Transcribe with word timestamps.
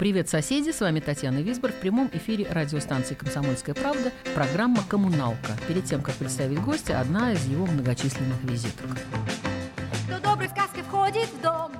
Привет, 0.00 0.30
соседи! 0.30 0.70
С 0.70 0.80
вами 0.80 0.98
Татьяна 1.00 1.40
Висбор 1.42 1.72
в 1.72 1.74
прямом 1.74 2.08
эфире 2.14 2.46
радиостанции 2.50 3.12
«Комсомольская 3.14 3.74
правда» 3.74 4.10
программа 4.34 4.82
«Коммуналка». 4.88 5.52
Перед 5.68 5.84
тем, 5.84 6.00
как 6.00 6.14
представить 6.14 6.58
гостя, 6.58 6.98
одна 7.00 7.32
из 7.32 7.44
его 7.44 7.66
многочисленных 7.66 8.42
визиток. 8.44 8.86
Кто 10.08 10.18
доброй 10.20 10.48
сказки 10.48 10.80
входит 10.88 11.28
в 11.28 11.42
дом 11.42 11.72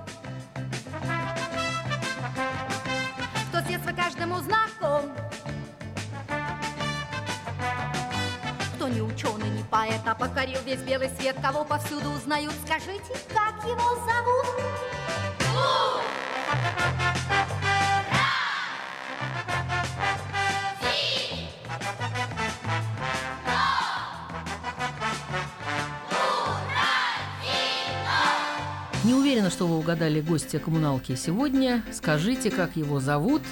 Кто 3.48 3.66
детства 3.66 3.92
каждому 3.92 4.36
знаком 4.40 5.10
Кто 8.74 8.88
не 8.88 9.00
ученый, 9.00 9.48
не 9.48 9.64
поэт, 9.64 10.02
а 10.04 10.14
покорил 10.14 10.58
весь 10.66 10.80
белый 10.80 11.08
свет 11.18 11.36
Кого 11.40 11.64
повсюду 11.64 12.10
узнают, 12.10 12.52
скажите, 12.66 13.14
как 13.32 13.64
его 13.64 13.94
зовут? 14.04 14.70
Что 29.50 29.66
вы 29.66 29.78
угадали 29.78 30.20
гостя 30.20 30.58
коммуналки 30.58 31.14
сегодня. 31.16 31.82
Скажите, 31.92 32.50
как 32.50 32.76
его 32.76 33.00
зовут. 33.00 33.42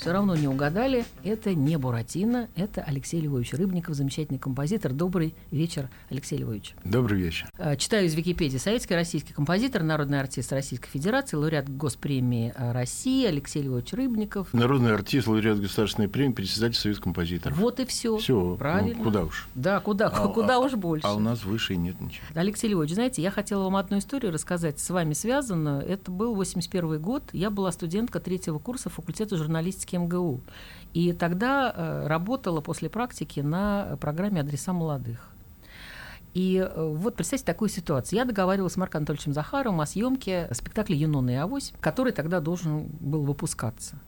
Все 0.00 0.12
равно 0.12 0.34
не 0.34 0.48
угадали. 0.48 1.04
Это 1.24 1.54
не 1.54 1.76
Буратино, 1.76 2.48
это 2.56 2.80
Алексей 2.80 3.20
Львович 3.20 3.52
Рыбников, 3.52 3.94
замечательный 3.94 4.38
композитор. 4.38 4.94
Добрый 4.94 5.34
вечер, 5.50 5.90
Алексей 6.08 6.38
Львович. 6.38 6.74
Добрый 6.84 7.20
вечер. 7.20 7.50
Э, 7.58 7.76
Читаю 7.76 8.06
из 8.06 8.14
Википедии. 8.14 8.56
Советский 8.56 8.94
российский 8.94 9.34
композитор, 9.34 9.82
народный 9.82 10.18
артист 10.18 10.54
Российской 10.54 10.88
Федерации, 10.88 11.36
лауреат 11.36 11.68
Госпремии 11.68 12.50
э, 12.56 12.72
России 12.72 13.26
Алексей 13.26 13.60
Львович 13.60 13.92
Рыбников. 13.92 14.54
Народный 14.54 14.94
артист, 14.94 15.26
лауреат 15.26 15.60
государственной 15.60 16.08
премии, 16.08 16.32
председатель 16.32 16.78
Союза 16.78 17.02
композиторов. 17.02 17.58
Вот 17.58 17.78
и 17.78 17.84
все. 17.84 18.16
Все, 18.16 18.56
Правильно. 18.56 19.04
куда 19.04 19.24
уж. 19.24 19.48
Да, 19.54 19.80
куда, 19.80 20.06
А- 20.08 20.28
куда 20.28 20.56
а- 20.56 20.60
уж 20.60 20.72
больше. 20.76 21.06
А 21.06 21.12
у 21.14 21.18
нас 21.18 21.44
выше 21.44 21.74
и 21.74 21.76
нет 21.76 22.00
ничего. 22.00 22.24
Алексей 22.34 22.70
Львович, 22.70 22.94
знаете, 22.94 23.20
я 23.20 23.30
хотела 23.30 23.64
вам 23.64 23.76
одну 23.76 23.98
историю 23.98 24.32
рассказать, 24.32 24.80
с 24.80 24.88
вами 24.88 25.12
связанную. 25.12 25.82
Это 25.82 26.10
был 26.10 26.34
81 26.34 26.98
год, 26.98 27.22
я 27.34 27.50
была 27.50 27.70
студентка 27.70 28.18
третьего 28.18 28.58
курса 28.58 28.88
факультета 28.88 29.36
журналистики 29.36 29.89
МГУ. 29.96 30.40
И 30.92 31.12
тогда 31.12 31.72
э, 31.74 32.06
работала 32.06 32.60
после 32.60 32.88
практики 32.90 33.40
на 33.40 33.96
программе 34.00 34.40
«Адреса 34.40 34.72
молодых». 34.72 35.30
И 36.34 36.56
э, 36.56 36.94
вот 36.94 37.16
представьте 37.16 37.46
такую 37.46 37.68
ситуацию. 37.68 38.18
Я 38.18 38.24
договаривалась 38.24 38.74
с 38.74 38.76
Марком 38.76 39.00
Анатольевичем 39.00 39.32
Захаровым 39.32 39.80
о 39.80 39.86
съемке 39.86 40.48
спектакля 40.52 40.96
«Юнона 40.96 41.30
и 41.30 41.34
Авось», 41.34 41.72
который 41.80 42.12
тогда 42.12 42.40
должен 42.40 42.86
был 43.00 43.22
выпускаться. 43.22 43.98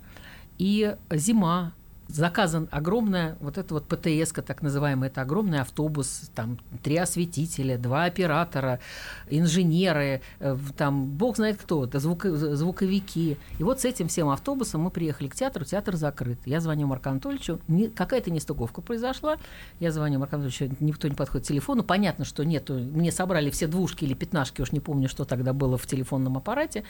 И 0.58 0.96
зима, 1.10 1.72
заказан 2.12 2.68
огромная, 2.70 3.36
вот 3.40 3.58
это 3.58 3.74
вот 3.74 3.86
птс 3.88 4.32
так 4.32 4.62
называемый, 4.62 5.08
это 5.08 5.22
огромный 5.22 5.60
автобус, 5.60 6.30
там 6.34 6.58
три 6.82 6.96
осветителя, 6.96 7.78
два 7.78 8.04
оператора, 8.04 8.80
инженеры, 9.30 10.20
э, 10.40 10.56
там 10.76 11.06
бог 11.06 11.36
знает 11.36 11.58
кто, 11.60 11.84
это 11.84 11.98
звуко- 11.98 12.54
звуковики. 12.54 13.36
И 13.58 13.62
вот 13.62 13.80
с 13.80 13.84
этим 13.84 14.08
всем 14.08 14.28
автобусом 14.28 14.82
мы 14.82 14.90
приехали 14.90 15.28
к 15.28 15.34
театру, 15.34 15.64
театр 15.64 15.96
закрыт. 15.96 16.38
Я 16.44 16.60
звоню 16.60 16.86
Марку 16.86 17.08
Анатольевичу, 17.08 17.60
не- 17.68 17.88
какая-то 17.88 18.30
нестыковка 18.30 18.80
произошла, 18.82 19.36
я 19.80 19.90
звоню 19.90 20.18
Марку 20.18 20.36
Анатольевичу, 20.36 20.76
никто 20.80 21.08
не 21.08 21.14
подходит 21.14 21.46
к 21.46 21.48
телефону, 21.48 21.82
понятно, 21.82 22.24
что 22.24 22.44
нету, 22.44 22.74
мне 22.74 23.10
собрали 23.12 23.50
все 23.50 23.66
двушки 23.66 24.04
или 24.04 24.14
пятнашки, 24.14 24.60
уж 24.62 24.72
не 24.72 24.80
помню, 24.80 25.08
что 25.08 25.24
тогда 25.24 25.52
было 25.52 25.78
в 25.78 25.86
телефонном 25.86 26.36
аппарате. 26.36 26.84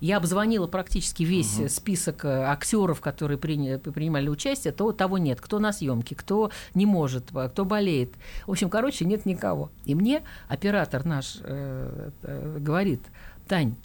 Я 0.00 0.16
обзвонила 0.16 0.66
практически 0.66 1.22
весь 1.22 1.58
э, 1.60 1.68
список 1.68 2.24
э, 2.24 2.28
актеров, 2.28 3.00
которые 3.00 3.38
приня- 3.38 3.78
принимали 3.78 4.28
участие, 4.28 4.63
то 4.72 4.92
того 4.92 5.18
нет. 5.18 5.40
Кто 5.40 5.58
на 5.58 5.72
съемке, 5.72 6.14
кто 6.14 6.50
не 6.74 6.86
может, 6.86 7.24
а, 7.34 7.48
кто 7.48 7.64
болеет. 7.64 8.14
В 8.46 8.50
общем, 8.50 8.70
короче, 8.70 9.04
нет 9.04 9.26
никого. 9.26 9.70
И 9.84 9.94
мне 9.94 10.22
оператор 10.48 11.04
наш 11.04 11.38
э, 11.40 12.10
э, 12.22 12.58
говорит, 12.60 13.00
Тань, 13.48 13.76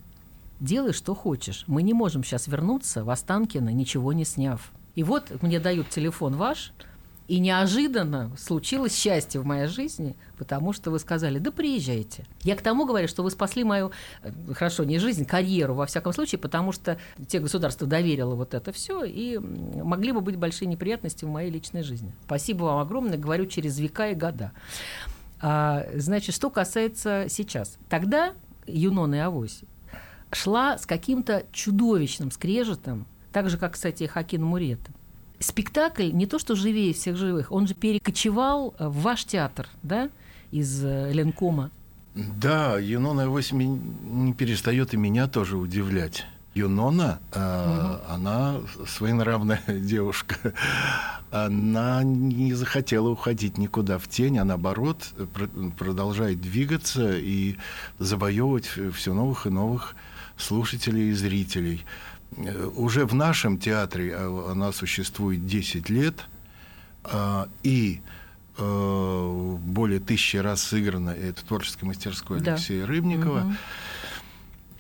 делай, 0.60 0.94
что 0.94 1.16
хочешь. 1.16 1.64
Мы 1.68 1.84
не 1.84 1.94
можем 1.94 2.24
сейчас 2.24 2.48
вернуться 2.48 3.04
в 3.04 3.10
Останкино, 3.10 3.70
ничего 3.70 4.14
не 4.14 4.26
сняв. 4.26 4.72
И 4.96 5.04
вот 5.04 5.42
мне 5.42 5.60
дают 5.60 5.90
телефон 5.90 6.36
ваш, 6.36 6.74
и 7.30 7.40
неожиданно 7.40 8.32
случилось 8.38 8.98
счастье 8.98 9.40
в 9.40 9.46
моей 9.46 9.68
жизни, 9.68 10.16
потому 10.40 10.74
что 10.74 10.90
вы 10.90 10.98
сказали, 10.98 11.38
да 11.38 11.52
приезжайте. 11.52 12.26
Я 12.42 12.56
к 12.56 12.62
тому 12.64 12.88
говорю, 12.88 13.08
что 13.08 13.22
вы 13.22 13.30
спасли 13.30 13.64
мою, 13.64 13.92
э, 14.24 14.32
хорошо, 14.56 14.84
не 14.84 14.98
жизнь, 14.98 15.26
карьеру, 15.26 15.76
во 15.76 15.86
всяком 15.86 16.12
случае, 16.12 16.40
потому 16.40 16.72
что 16.72 16.98
те 17.28 17.40
государства 17.40 17.86
доверило 17.86 18.34
вот 18.34 18.56
это 18.56 18.72
все, 18.72 19.04
и 19.04 19.38
могли 19.38 20.12
бы 20.12 20.22
быть 20.22 20.38
большие 20.38 20.68
неприятности 20.68 21.24
в 21.24 21.28
моей 21.28 21.52
личной 21.52 21.84
жизни. 21.84 22.12
Спасибо 22.26 22.64
вам 22.64 22.80
огромное, 22.80 23.20
говорю, 23.20 23.46
через 23.46 23.78
века 23.78 24.10
и 24.10 24.16
года. 24.16 24.52
А, 25.40 25.86
значит, 25.94 26.34
что 26.34 26.50
касается 26.50 27.28
сейчас. 27.30 27.78
Тогда 27.90 28.34
Юнона 28.66 29.16
и 29.16 29.20
Авось 29.20 29.62
шла 30.32 30.80
с 30.80 30.88
каким-то 30.88 31.44
чудовищным 31.52 32.32
скрежетом, 32.32 33.06
так 33.32 33.52
же, 33.52 33.60
как, 33.60 33.74
кстати, 33.74 34.04
и 34.04 34.08
Хакин 34.08 34.44
Мурет. 34.44 34.80
Спектакль 35.40 36.12
не 36.12 36.26
то 36.26 36.38
что 36.40 36.56
живее 36.56 36.94
всех 36.94 37.16
живых, 37.16 37.52
он 37.52 37.68
же 37.68 37.74
перекочевал 37.74 38.74
э, 38.78 38.88
в 38.88 39.02
ваш 39.02 39.26
театр, 39.26 39.68
да, 39.84 40.10
из 40.52 40.84
э, 40.84 41.12
Ленкома. 41.14 41.72
Да, 42.16 42.78
Юнона 42.78 43.30
8 43.30 43.80
не 44.26 44.34
перестает 44.34 44.94
и 44.94 44.98
меня 44.98 45.28
тоже 45.28 45.58
удивлять. 45.58 46.26
Юнона, 46.56 47.20
э, 47.32 47.98
она 48.10 48.58
своенравная 48.88 49.62
девушка, 49.68 50.54
она 51.32 52.04
не 52.04 52.54
захотела 52.54 53.10
уходить 53.10 53.58
никуда 53.58 53.98
в 53.98 54.08
тень, 54.08 54.40
а 54.40 54.44
наоборот 54.44 55.14
пр- 55.34 55.50
продолжает 55.78 56.42
двигаться 56.42 57.18
и 57.18 57.56
завоевывать 58.00 58.66
все 58.94 59.14
новых 59.14 59.46
и 59.46 59.50
новых 59.50 59.96
слушателей 60.38 61.10
и 61.10 61.14
зрителей. 61.14 61.86
Э, 62.38 62.66
Уже 62.76 63.06
в 63.06 63.14
нашем 63.14 63.58
театре 63.58 64.12
э, 64.12 64.52
она 64.52 64.72
существует 64.72 65.46
10 65.46 65.90
лет, 65.90 66.16
а, 67.04 67.48
и 67.64 68.02
э, 68.58 69.58
более 69.62 70.00
тысячи 70.00 70.38
раз 70.38 70.62
сыграно 70.64 71.10
это 71.12 71.46
творческой 71.46 71.86
мастерской 71.86 72.40
Да. 72.42 72.54
Алексея 72.54 72.86
Рыбникова. 72.86 73.56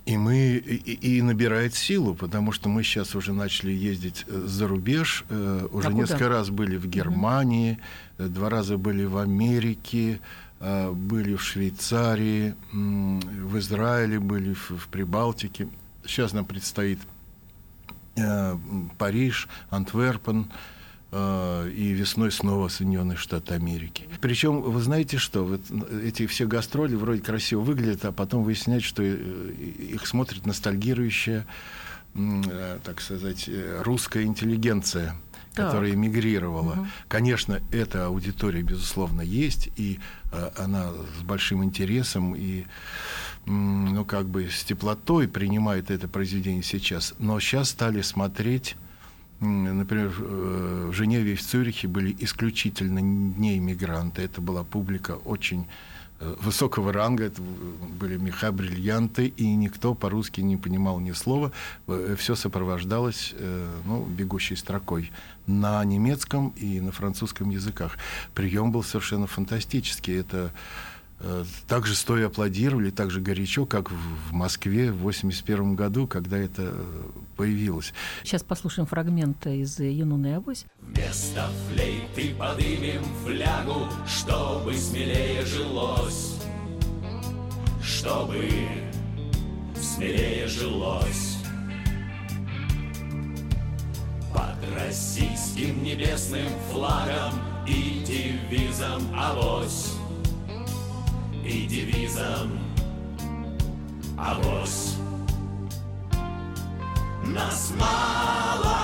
И 0.06 0.18
мы 0.18 0.38
и, 0.58 1.18
и 1.18 1.22
набирает 1.22 1.76
силу, 1.76 2.16
потому 2.16 2.52
что 2.52 2.68
мы 2.68 2.84
сейчас 2.84 3.14
уже 3.16 3.32
начали 3.32 3.72
ездить 3.72 4.26
э, 4.28 4.44
за 4.48 4.68
рубеж, 4.68 5.24
э, 5.30 5.68
уже 5.72 5.88
А 5.88 5.92
куда? 5.92 6.02
несколько 6.04 6.30
раз 6.30 6.50
были 6.50 6.78
в 6.78 6.88
Германии, 6.88 7.78
э, 8.18 8.28
два 8.28 8.50
раза 8.50 8.78
были 8.78 9.06
в 9.06 9.18
Америке, 9.18 10.20
э, 10.60 10.92
были 10.92 11.36
в 11.36 11.44
Швейцарии, 11.44 12.56
м, 12.74 13.20
в 13.20 13.58
Израиле 13.60 14.20
были, 14.20 14.54
в, 14.56 14.72
в 14.72 14.88
Прибалтике. 14.88 15.68
Сейчас 16.06 16.34
нам 16.34 16.46
предстоит 16.46 16.98
э, 17.00 17.06
Париж, 18.98 19.48
Антверпен, 19.70 20.48
э, 21.12 21.72
и 21.76 21.92
весной 21.92 22.32
снова 22.32 22.68
Соединенные 22.68 23.18
Штаты 23.18 23.54
Америки. 23.54 24.08
Причем, 24.22 24.62
вы 24.62 24.82
знаете 24.82 25.18
что, 25.18 25.46
вот 25.46 25.62
эти 26.04 26.28
все 26.28 26.48
гастроли 26.48 26.96
вроде 26.96 27.22
красиво 27.22 27.62
выглядят, 27.62 28.06
а 28.06 28.12
потом 28.12 28.44
выясняют, 28.44 28.84
что 28.84 29.04
э, 29.04 29.16
их 29.16 30.08
смотрит 30.08 30.46
ностальгирующая, 30.46 31.46
э, 32.16 32.80
так 32.84 33.02
сказать, 33.02 33.46
э, 33.48 33.82
русская 33.84 34.24
интеллигенция 34.24 35.16
которая 35.54 35.94
эмигрировала. 35.94 36.88
Конечно, 37.08 37.62
эта 37.72 38.06
аудитория, 38.06 38.62
безусловно, 38.62 39.22
есть, 39.22 39.70
и 39.76 40.00
э, 40.32 40.50
она 40.58 40.92
с 41.20 41.24
большим 41.24 41.64
интересом 41.64 42.36
и 42.36 42.66
ну, 43.46 44.06
как 44.06 44.28
бы 44.28 44.50
с 44.50 44.64
теплотой 44.64 45.28
принимает 45.28 45.92
это 45.92 46.08
произведение 46.08 46.64
сейчас. 46.64 47.16
Но 47.20 47.40
сейчас 47.40 47.70
стали 47.70 48.02
смотреть 48.02 48.76
Например, 49.40 50.14
э, 50.20 50.88
в 50.90 50.94
Женеве 50.94 51.34
и 51.34 51.36
в 51.36 51.42
Цюрихе 51.42 51.88
были 51.88 52.16
исключительно 52.20 53.00
не 53.00 53.58
иммигранты. 53.58 54.22
Это 54.22 54.42
была 54.42 54.66
публика 54.66 55.12
очень 55.24 55.66
э, 56.20 56.36
высокого 56.42 56.92
ранга, 56.92 57.24
это 57.24 57.42
были 57.42 58.18
меха, 58.18 58.52
бриллианты, 58.52 59.28
и 59.28 59.56
никто 59.56 59.94
по-русски 59.94 60.42
не 60.42 60.58
понимал 60.58 61.00
ни 61.00 61.14
слова. 61.14 61.54
Все 62.18 62.36
сопровождалось 62.36 63.34
э, 63.34 63.68
ну, 63.86 64.04
бегущей 64.04 64.58
строкой 64.58 65.10
на 65.48 65.86
немецком 65.86 66.50
и 66.58 66.82
на 66.82 66.92
французском 66.92 67.50
языках. 67.50 67.98
Прием 68.36 68.74
был 68.74 68.84
совершенно 68.84 69.26
фантастический. 69.26 70.20
Это 70.20 70.38
э, 70.38 70.50
так 71.68 71.86
же 71.86 71.96
стоя 71.96 72.28
аплодировали, 72.28 72.92
так 72.92 73.12
же 73.12 73.20
горячо, 73.20 73.66
как 73.66 73.92
в 73.92 74.32
Москве 74.32 74.92
в 74.92 75.00
81 75.00 75.76
году, 75.76 76.08
когда 76.08 76.38
это 76.38 76.72
э, 76.74 76.84
появилось. 77.36 77.94
Сейчас 78.24 78.42
послушаем 78.42 78.88
фрагмент 78.88 79.46
из 79.46 79.80
«Юнона 79.80 80.28
и 80.28 80.32
Авось». 80.32 80.66
Вместо 80.82 81.50
флейты 81.68 82.34
подымем 82.36 83.04
флягу, 83.26 83.88
чтобы 84.08 84.74
смелее 84.76 85.46
жилось, 85.46 86.36
чтобы 87.84 88.50
смелее 89.76 90.48
жилось. 90.48 91.38
Под 94.34 94.58
российским 94.78 95.84
небесным 95.84 96.48
флагом 96.72 97.34
и 97.68 98.04
девизом 98.06 99.04
авось, 99.14 99.99
и 101.50 101.66
девизом 101.66 102.60
авось. 104.18 104.96
Нас 107.26 107.74
мало, 107.80 108.78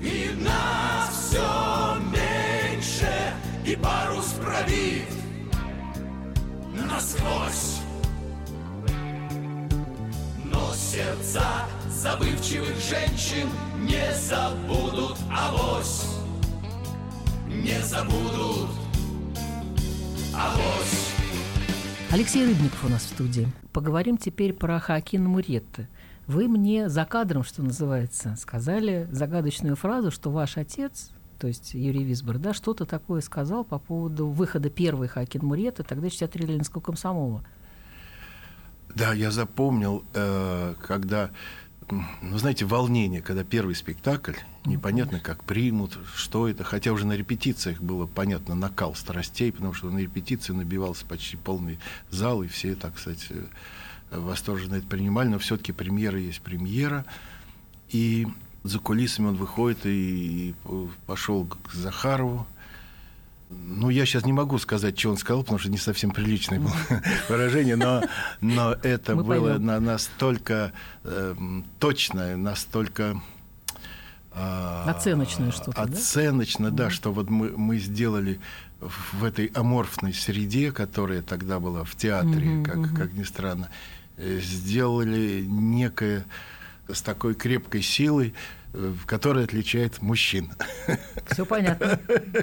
и 0.00 0.34
нас 0.40 1.08
все 1.10 1.96
меньше, 2.10 3.32
и 3.64 3.76
парус 3.76 4.34
пробит 4.40 5.08
насквозь. 6.74 7.80
Но 10.44 10.72
сердца 10.74 11.66
забывчивых 11.88 12.76
женщин 12.80 13.48
не 13.78 14.12
забудут 14.14 15.16
авось, 15.30 16.06
не 17.46 17.80
забудут 17.82 18.81
Алексей 22.12 22.44
Рыбников 22.44 22.84
у 22.84 22.88
нас 22.88 23.04
в 23.04 23.08
студии. 23.08 23.48
Поговорим 23.72 24.18
теперь 24.18 24.52
про 24.52 24.78
Хоакина 24.78 25.28
Муретте. 25.28 25.88
Вы 26.26 26.46
мне 26.46 26.88
за 26.90 27.04
кадром, 27.06 27.42
что 27.42 27.62
называется, 27.62 28.36
сказали 28.36 29.08
загадочную 29.10 29.76
фразу, 29.76 30.10
что 30.10 30.30
ваш 30.30 30.58
отец, 30.58 31.10
то 31.38 31.46
есть 31.46 31.72
Юрий 31.72 32.04
Висбор, 32.04 32.38
да, 32.38 32.52
что-то 32.52 32.84
такое 32.84 33.22
сказал 33.22 33.64
по 33.64 33.78
поводу 33.78 34.28
выхода 34.28 34.68
первой 34.68 35.08
Хоакин 35.08 35.44
Муретте, 35.44 35.82
тогда 35.82 36.06
еще 36.06 36.18
театре 36.18 36.46
Ленинского 36.46 36.82
комсомола. 36.82 37.42
Да, 38.94 39.14
я 39.14 39.30
запомнил, 39.30 40.04
э, 40.12 40.74
когда, 40.86 41.30
ну, 42.22 42.38
знаете, 42.38 42.64
волнение, 42.64 43.20
когда 43.20 43.44
первый 43.44 43.74
спектакль, 43.74 44.32
непонятно, 44.64 45.20
как 45.20 45.44
примут, 45.44 45.98
что 46.14 46.48
это, 46.48 46.64
хотя 46.64 46.90
уже 46.92 47.06
на 47.06 47.12
репетициях 47.12 47.82
было 47.82 48.06
понятно 48.06 48.54
накал 48.54 48.94
страстей, 48.94 49.52
потому 49.52 49.74
что 49.74 49.90
на 49.90 49.98
репетиции 49.98 50.54
набивался 50.54 51.04
почти 51.04 51.36
полный 51.36 51.78
зал, 52.10 52.42
и 52.42 52.48
все, 52.48 52.74
так 52.76 52.98
сказать, 52.98 53.28
восторженно 54.10 54.76
это 54.76 54.86
принимали, 54.86 55.28
но 55.28 55.38
все-таки 55.38 55.72
премьера 55.72 56.18
есть 56.18 56.40
премьера. 56.40 57.04
И 57.90 58.26
за 58.62 58.78
кулисами 58.78 59.26
он 59.26 59.36
выходит 59.36 59.80
и 59.84 60.54
пошел 61.06 61.44
к 61.44 61.72
Захарову. 61.72 62.46
Ну, 63.66 63.90
я 63.90 64.04
сейчас 64.06 64.24
не 64.24 64.32
могу 64.32 64.58
сказать, 64.58 64.98
что 64.98 65.10
он 65.10 65.16
сказал, 65.16 65.42
потому 65.42 65.58
что 65.58 65.70
не 65.70 65.78
совсем 65.78 66.10
приличное 66.10 66.60
было 66.60 66.72
выражение, 67.28 67.76
но, 67.76 68.02
но 68.40 68.72
это 68.82 69.14
Мы 69.16 69.24
было 69.24 69.58
на, 69.58 69.80
настолько 69.80 70.72
э, 71.04 71.34
точно, 71.78 72.36
настолько... 72.36 73.20
э, 74.34 74.84
Оценочное 74.86 75.50
что-то, 75.50 75.72
да? 75.72 75.82
Оценочно, 75.82 76.70
да, 76.70 76.90
что 76.90 77.12
вот 77.12 77.30
мы, 77.30 77.50
мы 77.56 77.78
сделали 77.78 78.40
в 78.80 79.24
этой 79.24 79.46
аморфной 79.46 80.12
среде, 80.12 80.72
которая 80.72 81.22
тогда 81.22 81.60
была 81.60 81.84
в 81.84 81.94
театре, 81.94 82.46
Мгм, 82.48 82.64
как, 82.64 82.76
мгм. 82.76 82.96
как 82.96 83.12
ни 83.12 83.22
странно, 83.24 83.68
э, 84.16 84.38
сделали 84.42 85.44
некое 85.46 86.24
с 86.88 87.00
такой 87.00 87.34
крепкой 87.34 87.82
силой, 87.82 88.34
э, 88.72 88.94
которая 89.06 89.44
отличает 89.44 90.00
мужчин. 90.02 90.52
Все 91.26 91.44
понятно. 91.44 92.00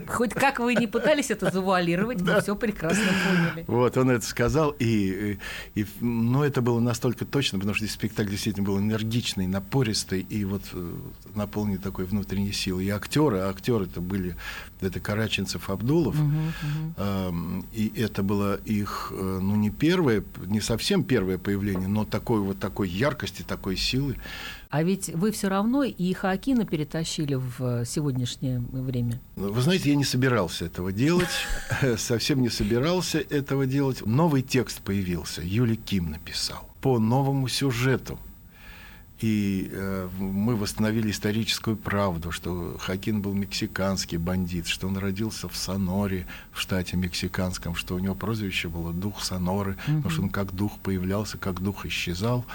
Хоть 0.08 0.34
как 0.34 0.60
вы 0.60 0.76
не 0.76 0.88
пытались 0.88 1.32
это 1.32 1.52
завуалировать, 1.52 2.22
мы 2.22 2.42
все 2.42 2.56
прекрасно 2.56 3.06
поняли. 3.28 3.66
Вот, 3.68 3.98
он 3.98 4.10
это 4.10 4.26
сказал, 4.26 4.76
и, 4.80 5.38
и, 5.76 5.86
ну, 6.00 6.44
это 6.44 6.62
было 6.62 6.80
настолько 6.80 7.26
точно, 7.26 7.60
потому 7.60 7.76
что 7.76 7.88
спектакль 7.88 8.32
действительно 8.32 8.66
был 8.66 8.80
энергичный, 8.80 9.48
напористый, 9.48 10.22
и 10.22 10.46
вот 10.46 10.64
э, 10.74 10.94
наполнен 11.36 11.78
такой 11.78 12.06
внутренней 12.06 12.52
силой. 12.52 12.86
И 12.86 12.90
актеры, 12.90 13.40
а 13.40 13.50
актеры 13.50 13.86
это 13.86 14.02
были, 14.02 14.36
это 14.82 15.00
Караченцев, 15.00 15.70
Абдулов, 15.70 16.16
эм, 16.98 17.66
и 17.74 17.92
это 17.96 18.24
было 18.24 18.56
их, 18.66 19.12
э, 19.12 19.40
ну, 19.42 19.56
не 19.56 19.70
первое, 19.70 20.24
не 20.46 20.62
совсем 20.62 21.04
первое 21.04 21.38
появление, 21.38 21.88
но 21.88 22.06
такой 22.06 22.40
вот 22.40 22.60
такой 22.60 22.90
яркости, 22.90 23.44
такой 23.44 23.76
силы. 23.76 24.18
А 24.70 24.84
ведь 24.84 25.10
вы 25.10 25.32
все 25.32 25.48
равно 25.48 25.84
и 25.84 26.14
Хоакина 26.14 26.64
перетащили 26.64 27.34
в 27.34 27.86
сегодняшнее 27.86 28.60
время. 28.60 29.20
Вы 29.36 29.62
знаете, 29.64 29.90
я 29.90 29.96
не 29.96 30.04
собирался 30.04 30.66
этого 30.66 30.92
делать, 30.92 31.28
совсем 31.98 32.44
не 32.44 32.50
собирался 32.50 33.18
этого 33.18 33.66
делать. 33.66 34.06
Новый 34.06 34.44
текст 34.44 34.82
появился, 34.82 35.42
Юли 35.42 35.76
Ким 35.76 36.12
написал, 36.12 36.70
по 36.82 37.00
новому 37.00 37.48
сюжету. 37.48 38.20
И 39.22 39.70
э, 39.74 40.08
мы 40.18 40.56
восстановили 40.56 41.12
историческую 41.12 41.76
правду, 41.76 42.32
что 42.32 42.78
Хакин 42.80 43.22
был 43.22 43.34
мексиканский 43.34 44.18
бандит, 44.18 44.68
что 44.68 44.88
он 44.88 44.98
родился 44.98 45.50
в 45.50 45.58
Соноре, 45.58 46.26
в 46.54 46.62
штате 46.62 46.96
мексиканском, 46.96 47.76
что 47.76 47.96
у 47.96 48.00
него 48.00 48.16
прозвище 48.16 48.70
было 48.70 48.94
«Дух 48.94 49.22
Соноры», 49.22 49.76
потому 49.86 50.10
что 50.10 50.22
он 50.22 50.30
как 50.30 50.54
дух 50.54 50.80
появлялся, 50.80 51.38
как 51.38 51.60
дух 51.60 51.86
исчезал, 51.86 52.46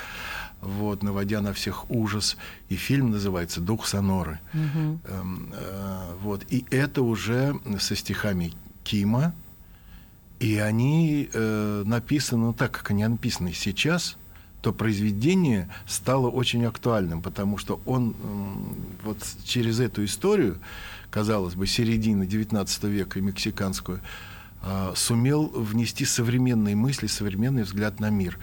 вот, 0.65 1.03
наводя 1.03 1.41
на 1.41 1.53
всех 1.53 1.91
ужас. 1.91 2.37
И 2.69 2.77
фильм 2.77 3.11
называется 3.11 3.61
«Дух 3.61 3.87
Соноры». 3.87 4.41
Эм, 4.53 5.53
э, 5.53 6.15
вот. 6.21 6.45
И 6.51 6.65
это 6.71 7.03
уже 7.03 7.59
со 7.79 7.95
стихами 7.95 8.53
Кима, 8.83 9.35
и 10.41 10.59
они 10.59 11.29
э, 11.33 11.83
написаны, 11.87 12.47
ну 12.47 12.53
так 12.53 12.73
как 12.73 12.91
они 12.91 13.07
написаны 13.07 13.53
сейчас, 13.53 14.17
то 14.61 14.73
произведение 14.73 15.69
стало 15.87 16.29
очень 16.29 16.65
актуальным, 16.65 17.21
потому 17.21 17.59
что 17.59 17.81
он 17.85 18.15
вот 19.05 19.19
через 19.45 19.79
эту 19.79 20.05
историю, 20.07 20.59
казалось 21.11 21.55
бы, 21.55 21.67
середины 21.67 22.25
XIX 22.25 22.89
века 22.89 23.19
и 23.19 23.23
мексиканскую, 23.23 24.01
а, 24.67 24.95
сумел 24.97 25.49
внести 25.49 26.07
современные 26.07 26.75
мысли, 26.75 27.07
современный 27.07 27.65
взгляд 27.65 28.01
на 28.01 28.09
мир. 28.09 28.39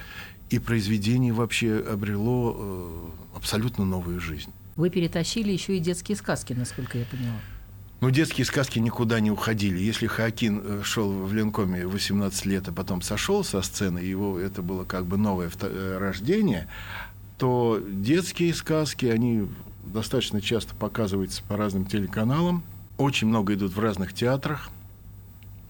И 0.51 0.60
произведение 0.60 1.31
вообще 1.31 1.77
обрело 1.77 2.55
э, 2.58 3.38
абсолютно 3.38 3.86
новую 3.86 4.20
жизнь. 4.20 4.51
Вы 4.75 4.89
перетащили 4.89 5.50
еще 5.50 5.77
и 5.77 5.79
детские 5.79 6.17
сказки, 6.17 6.51
насколько 6.51 6.98
я 6.98 7.05
поняла. 7.05 7.39
Ну, 8.01 8.10
детские 8.10 8.43
сказки 8.43 8.77
никуда 8.77 9.22
не 9.22 9.31
уходили. 9.31 9.79
Если 9.79 10.08
Хоакин 10.08 10.62
э, 10.62 10.81
шел 10.84 11.10
в 11.10 11.34
Ленкоме 11.34 11.88
18 11.88 12.46
лет, 12.48 12.67
а 12.67 12.74
потом 12.74 13.01
сошел 13.01 13.46
со 13.46 13.62
сцены, 13.62 14.00
его 14.00 14.38
это 14.38 14.62
было 14.62 14.84
как 14.84 15.05
бы 15.05 15.15
новое 15.15 15.50
э, 15.62 15.98
рождение, 15.98 16.67
то 17.38 17.81
детские 17.89 18.53
сказки, 18.53 19.05
они 19.05 19.48
достаточно 19.86 20.41
часто 20.41 20.75
показываются 20.75 21.43
по 21.43 21.55
разным 21.55 21.86
телеканалам. 21.86 22.63
Очень 22.98 23.27
много 23.27 23.53
идут 23.53 23.74
в 23.74 23.79
разных 23.79 24.13
театрах. 24.13 24.70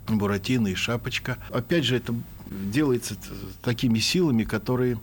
Буратино 0.08 0.70
и 0.70 0.76
Шапочка. 0.76 1.38
Опять 1.52 1.86
же, 1.86 1.98
это 1.98 2.16
делается 2.52 3.16
такими 3.62 4.00
силами, 4.00 4.44
которые 4.44 5.00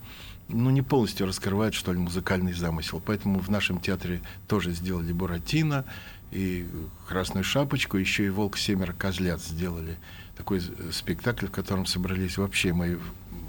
ну, 0.48 0.70
не 0.70 0.82
полностью 0.82 1.26
раскрывают, 1.26 1.74
что 1.74 1.92
ли, 1.92 1.98
музыкальный 1.98 2.52
замысел. 2.52 3.02
Поэтому 3.04 3.38
в 3.40 3.50
нашем 3.50 3.80
театре 3.80 4.20
тоже 4.46 4.72
сделали 4.72 5.12
Буратино 5.12 5.84
и 6.30 6.66
Красную 7.06 7.44
Шапочку, 7.44 7.96
еще 7.96 8.26
и 8.26 8.30
Волк 8.30 8.58
Семеро 8.58 8.92
Козлят 8.92 9.42
сделали 9.42 9.96
такой 10.36 10.58
э, 10.58 10.90
спектакль, 10.92 11.46
в 11.46 11.50
котором 11.50 11.86
собрались 11.86 12.38
вообще 12.38 12.72
мои 12.72 12.96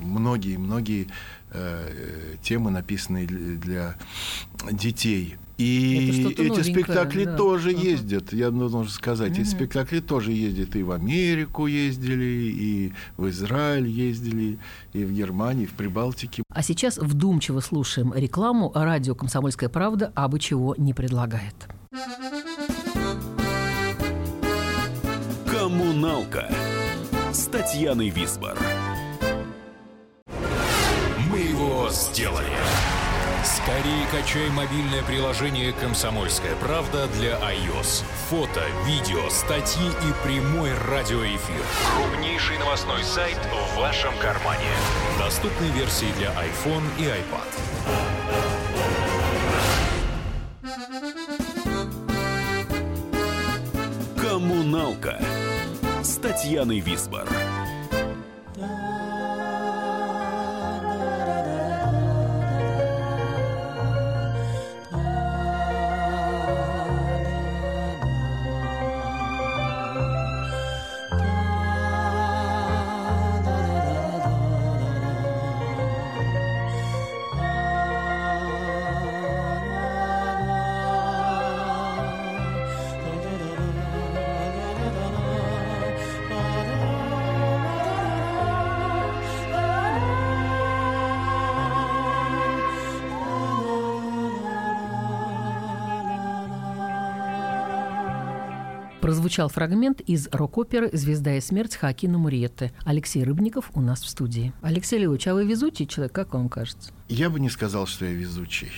многие-многие 0.01 1.07
э, 1.51 2.35
темы, 2.41 2.71
написанные 2.71 3.27
для 3.27 3.95
детей. 4.71 5.37
И 5.59 6.09
эти 6.37 6.61
спектакли 6.61 7.25
да. 7.25 7.35
тоже 7.35 7.71
Ага. 7.71 7.81
ездят. 7.81 8.31
Я 8.31 8.49
должен 8.49 8.87
сказать, 8.87 9.37
эти 9.37 9.45
спектакли 9.45 9.99
тоже 9.99 10.31
ездят. 10.31 10.73
И 10.77 10.83
в 10.83 10.91
Америку 10.91 11.67
ездили, 11.67 12.23
и 12.23 12.93
в 13.17 13.27
Израиль 13.27 13.87
ездили, 13.87 14.57
и 14.93 15.03
в 15.03 15.11
Германии, 15.11 15.63
и 15.63 15.65
в 15.65 15.73
Прибалтике. 15.73 16.43
А 16.53 16.63
сейчас 16.63 16.97
вдумчиво 16.97 17.59
слушаем 17.59 18.13
рекламу 18.13 18.71
радио 18.73 19.15
«Комсомольская 19.15 19.67
правда» 19.67 20.13
абы 20.15 20.39
чего 20.39 20.75
не 20.77 20.93
предлагает. 20.93 21.55
Коммуналка 25.45 26.49
с 27.33 27.47
Татьяной 27.47 28.09
Висбор. 28.09 28.57
Мы 31.29 31.39
его 31.39 31.89
сделали. 31.91 32.47
Скорее 33.43 34.05
качай 34.12 34.50
мобильное 34.50 35.01
приложение 35.03 35.72
«Комсомольская 35.74 36.55
правда» 36.55 37.08
для 37.08 37.39
iOS. 37.39 38.03
Фото, 38.29 38.62
видео, 38.86 39.29
статьи 39.29 39.88
и 39.88 40.13
прямой 40.24 40.74
радиоэфир. 40.89 41.62
Крупнейший 41.96 42.58
новостной 42.58 43.03
сайт 43.03 43.38
в 43.38 43.77
вашем 43.79 44.12
кармане. 44.19 44.67
Доступны 45.17 45.65
версии 45.67 46.12
для 46.17 46.29
iPhone 46.29 46.84
и 46.98 47.03
iPad. 47.03 47.48
«Коммуналка» 54.22 55.22
с 56.03 56.15
Татьяной 56.17 56.79
Висбор. 56.79 57.27
Прозвучал 99.29 99.50
фрагмент 99.50 100.01
из 100.01 100.27
рок-оперы 100.31 100.89
«Звезда 100.91 101.36
и 101.36 101.39
смерть» 101.39 101.75
Хакина 101.75 102.17
Муриетты. 102.17 102.71
Алексей 102.83 103.24
Рыбников 103.24 103.69
у 103.75 103.79
нас 103.79 104.01
в 104.01 104.09
студии. 104.09 104.53
Алексей 104.63 104.98
Львович, 104.98 105.27
а 105.27 105.36
вы 105.36 105.45
везучий 105.45 105.86
человек, 105.86 106.13
как 106.13 106.33
вам 106.33 106.50
кажется? 106.50 106.91
Я 107.09 107.29
бы 107.29 107.39
не 107.39 107.51
сказал, 107.51 107.86
что 107.86 108.05
я 108.05 108.12
везучий. 108.13 108.71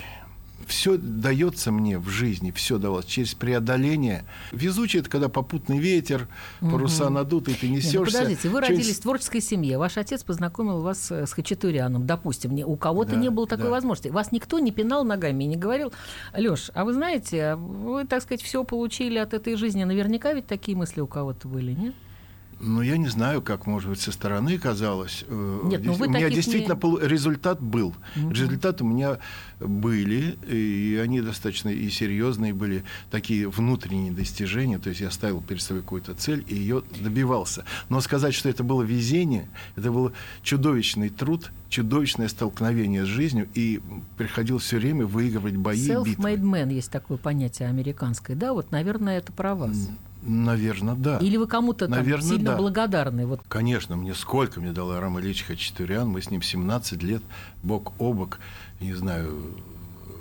Все 0.72 0.98
дается 0.98 1.70
мне 1.70 2.00
в 2.00 2.08
жизни, 2.08 2.52
все 2.52 2.78
давалось 2.78 3.06
через 3.06 3.34
преодоление. 3.34 4.24
Везучий 4.54 5.02
это 5.02 5.10
когда 5.10 5.28
попутный 5.28 5.80
ветер, 5.80 6.30
паруса 6.62 7.10
надуты, 7.10 7.52
и 7.52 7.56
ты 7.56 7.68
несешься. 7.68 7.98
Нет, 7.98 8.00
ну 8.00 8.06
подождите, 8.06 8.50
вы 8.50 8.62
родились 8.62 9.00
в 9.00 9.02
творческой 9.02 9.42
семье. 9.42 9.78
Ваш 9.78 9.98
отец 9.98 10.24
познакомил 10.24 10.80
вас 10.80 11.12
э, 11.12 11.28
с 11.28 11.34
Хачатуряном, 11.34 12.08
допустим. 12.08 12.58
У 12.66 12.78
кого-то 12.78 13.12
Да, 13.12 13.18
не 13.18 13.30
было 13.30 13.48
такой 13.48 13.66
да. 13.66 13.72
возможности. 13.72 14.08
Вас 14.08 14.32
никто 14.32 14.60
не 14.60 14.72
пинал 14.72 15.04
ногами 15.04 15.44
и 15.44 15.48
не 15.48 15.58
говорил, 15.58 15.92
Лёш, 16.34 16.72
а 16.74 16.86
вы 16.86 16.94
знаете, 16.94 17.56
вы, 17.56 18.06
так 18.06 18.24
сказать, 18.24 18.42
все 18.42 18.64
получили 18.64 19.18
от 19.18 19.34
этой 19.34 19.56
жизни. 19.58 19.84
Наверняка 19.84 20.32
ведь 20.32 20.48
такие 20.48 20.78
мысли 20.78 21.02
у 21.02 21.08
кого-то 21.08 21.50
были, 21.50 21.74
нет? 21.74 21.94
Ну, 22.64 22.82
я 22.82 22.98
не 22.98 23.08
знаю, 23.08 23.42
как, 23.42 23.66
может 23.66 23.90
быть, 23.90 24.00
со 24.00 24.12
стороны 24.12 24.58
казалось. 24.58 25.26
Э, 25.28 25.60
Нет, 25.66 25.82
ну 25.84 25.94
Дес- 25.94 26.00
вы 26.00 26.08
у 26.08 26.10
меня 26.10 26.30
действительно 26.30 26.74
не- 26.76 27.08
результат 27.08 27.60
был. 27.62 27.96
Результаты 28.16 28.84
у 28.84 28.88
меня 28.88 29.18
были, 29.60 30.38
и 30.48 31.00
они 31.04 31.22
достаточно 31.22 31.70
и 31.70 31.90
серьезные 31.90 32.54
были, 32.54 32.84
такие 33.10 33.50
внутренние 33.50 34.12
достижения. 34.12 34.78
То 34.80 34.90
есть 34.90 35.02
я 35.02 35.12
ставил 35.12 35.42
перед 35.42 35.62
собой 35.62 35.82
какую-то 35.82 36.14
цель 36.14 36.44
и 36.48 36.56
ее 36.56 36.84
добивался. 37.00 37.66
Но 37.90 38.02
сказать, 38.02 38.34
что 38.34 38.50
это 38.50 38.64
было 38.64 38.84
везение, 38.84 39.50
это 39.76 39.92
был 39.92 40.12
чудовищный 40.44 41.10
труд, 41.10 41.52
чудовищное 41.70 42.28
столкновение 42.28 43.06
с 43.06 43.08
жизнью, 43.08 43.48
и 43.54 43.82
приходилось 44.18 44.64
все 44.64 44.78
время 44.78 45.06
выигрывать 45.06 45.56
бои, 45.56 45.88
битвы. 45.88 46.12
Self-made 46.14 46.42
man 46.42 46.74
есть 46.74 46.92
такое 46.92 47.18
понятие 47.18 47.70
американское. 47.70 48.36
Да, 48.36 48.54
вот, 48.54 48.72
наверное, 48.72 49.18
это 49.18 49.32
про 49.32 49.56
вас. 49.56 49.90
Наверное, 50.22 50.96
да. 50.96 51.18
Или 51.18 51.38
вы 51.38 51.48
кому-то 51.48 51.88
там 51.88 51.98
Наверно, 51.98 52.24
сильно 52.24 52.52
да. 52.52 52.58
благодарны? 52.58 53.26
Вот 53.26 53.42
Конечно, 53.48 53.96
мне 53.96 54.14
сколько 54.14 54.60
мне 54.60 54.72
дал 54.72 54.92
Арам 54.92 55.20
Ильич 55.20 55.44
Хачатурян. 55.44 56.08
Мы 56.08 56.22
с 56.22 56.30
ним 56.30 56.42
17 56.42 57.02
лет 57.02 57.24
бок 57.64 57.94
о 57.98 58.14
бок, 58.14 58.40
не 58.80 58.94
знаю, 58.94 59.56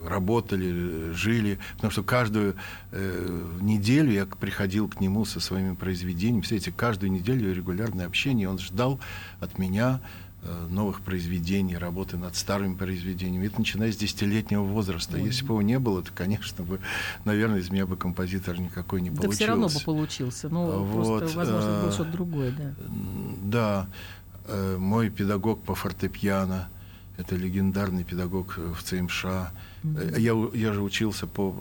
работали, 0.07 1.12
жили. 1.12 1.59
Потому 1.75 1.90
что 1.90 2.02
каждую 2.02 2.57
э, 2.92 3.42
неделю 3.61 4.11
я 4.12 4.26
приходил 4.26 4.88
к 4.88 5.00
нему 5.00 5.25
со 5.25 5.40
своими 5.40 5.75
произведениями. 5.75 6.40
Представляете, 6.40 6.73
каждую 6.73 7.12
неделю 7.12 7.54
регулярное 7.54 8.07
общение. 8.07 8.49
Он 8.49 8.59
ждал 8.59 9.00
от 9.40 9.59
меня 9.59 10.00
новых 10.71 11.03
произведений, 11.03 11.77
работы 11.77 12.17
над 12.17 12.35
старыми 12.35 12.75
произведениями. 12.75 13.47
Это 13.47 13.59
начиная 13.59 13.93
с 13.93 13.97
десятилетнего 13.97 14.63
возраста. 14.63 15.19
Если 15.19 15.45
бы 15.45 15.55
его 15.55 15.63
не 15.63 15.79
было, 15.79 16.03
то, 16.03 16.11
конечно, 16.15 16.65
бы, 16.65 16.81
наверное, 17.25 17.61
из 17.61 17.71
меня 17.71 17.87
бы 17.87 17.97
композитор 17.97 18.59
никакой 18.59 19.03
не 19.03 19.11
да 19.11 19.17
получился. 19.17 19.37
все 19.37 19.47
равно 19.47 19.69
бы 19.69 19.81
получился. 19.85 20.49
Ну, 20.49 20.85
Вот, 20.85 21.19
просто, 21.21 21.37
возможно, 21.37 21.69
это 21.69 21.81
было 21.83 21.91
э, 21.91 21.93
что-то 21.93 22.13
другое, 22.13 22.53
да. 22.53 22.75
Да, 23.43 23.87
э, 24.47 24.77
мой 24.79 25.11
педагог 25.11 25.63
по 25.63 25.75
фортепиано, 25.75 26.69
это 27.19 27.37
легендарный 27.37 28.05
педагог 28.05 28.55
э, 28.57 28.73
в 28.73 28.83
ЦМШ. 28.83 29.27
Э, 29.83 30.15
Я, 30.19 30.33
я 30.55 30.73
же 30.73 30.83
учился 30.83 31.27
по 31.27 31.55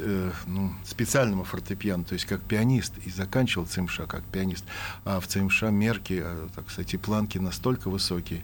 э, 0.00 0.30
ну, 0.46 0.72
специальному 0.84 1.44
фортепиано, 1.44 2.04
то 2.04 2.14
есть 2.14 2.26
как 2.26 2.42
пианист, 2.42 2.92
и 3.04 3.10
заканчивал 3.10 3.66
ЦМШ 3.66 4.02
как 4.06 4.24
пианист. 4.24 4.64
А 5.04 5.20
в 5.20 5.26
ЦМШ 5.26 5.62
мерки, 5.62 6.20
э, 6.24 6.48
так 6.54 6.70
сказать, 6.70 6.94
и 6.94 6.96
планки 6.96 7.38
настолько 7.38 7.90
высокие. 7.90 8.42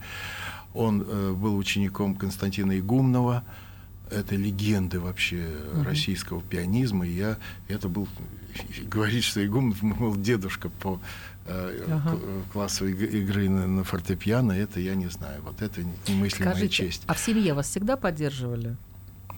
Он 0.74 1.04
э, 1.06 1.32
был 1.32 1.56
учеником 1.56 2.14
Константина 2.14 2.78
Игумнова, 2.78 3.44
это 4.10 4.34
легенды 4.34 4.98
вообще 4.98 5.46
российского 5.84 6.42
пианизма. 6.42 7.06
И 7.06 7.12
я, 7.12 7.38
это 7.68 7.88
был, 7.88 8.08
говорить, 8.86 9.24
что 9.24 9.44
Игумнов 9.44 9.82
был 9.82 10.16
дедушка 10.16 10.68
по 10.68 11.00
э, 11.46 11.84
Ага. 11.88 12.16
к- 12.16 12.52
классовой 12.52 12.92
иг- 12.92 13.12
игры 13.14 13.48
на, 13.48 13.66
на 13.66 13.84
фортепиано, 13.84 14.52
это 14.52 14.80
я 14.80 14.94
не 14.94 15.08
знаю. 15.08 15.40
Вот 15.42 15.62
это 15.62 15.82
немыслимая 16.08 16.52
Скажите, 16.54 16.74
честь. 16.86 17.02
а 17.06 17.14
в 17.14 17.18
семье 17.18 17.54
вас 17.54 17.68
всегда 17.68 17.96
поддерживали? 17.96 18.76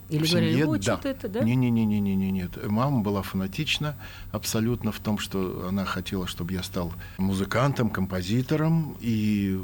Или 0.09 0.25
В 0.27 0.31
говорили, 0.31 0.53
семье, 0.63 0.79
да. 0.79 1.01
это, 1.05 1.29
да? 1.29 1.41
Не-не-не-не-не, 1.43 2.31
нет. 2.31 2.69
Мама 2.69 3.01
была 3.01 3.23
фанатична 3.23 3.97
абсолютно 4.31 4.93
в 4.93 4.99
том, 4.99 5.17
что 5.19 5.67
она 5.69 5.87
хотела, 5.87 6.27
чтобы 6.27 6.53
я 6.53 6.63
стал 6.63 6.93
музыкантом, 7.17 7.89
композитором. 7.89 8.95
И 9.01 9.59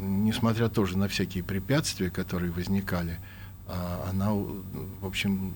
несмотря 0.00 0.70
тоже 0.70 0.96
на 0.96 1.06
всякие 1.08 1.44
препятствия, 1.44 2.08
которые 2.10 2.50
возникали, 2.50 3.18
а, 3.66 4.06
она, 4.10 4.32
в 4.32 5.04
общем, 5.06 5.52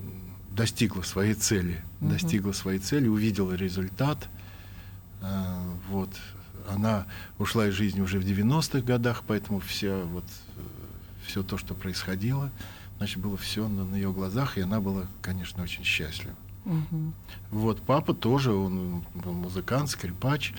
достигла 0.59 1.03
своей 1.03 1.35
цели. 1.35 1.83
Достигла 2.01 2.53
своей 2.53 2.81
цели, 2.81 3.09
увидела 3.09 3.53
результат. 3.55 4.29
А, 5.23 5.63
Вот. 5.89 6.11
Она 6.69 7.07
ушла 7.39 7.69
из 7.69 7.73
жизни 7.73 8.03
уже 8.03 8.19
в 8.19 8.27
90-х 8.27 8.81
годах, 8.81 9.23
поэтому 9.27 9.59
все, 9.59 10.05
вот, 10.05 10.25
все 11.25 11.43
то, 11.43 11.57
что 11.57 11.73
происходило, 11.73 12.51
значит, 12.99 13.21
было 13.21 13.39
все 13.39 13.67
на, 13.69 13.85
на 13.85 13.95
ее 13.95 14.13
глазах, 14.13 14.59
и 14.59 14.61
она 14.61 14.79
была, 14.79 15.07
конечно, 15.23 15.63
очень 15.63 15.83
счастлива. 15.83 16.35
Мгм. 16.67 17.15
Вот 17.51 17.81
папа 17.81 18.13
тоже, 18.13 18.53
он 18.53 19.03
был 19.15 19.33
музыкант, 19.33 19.89
скрипач. 19.89 20.53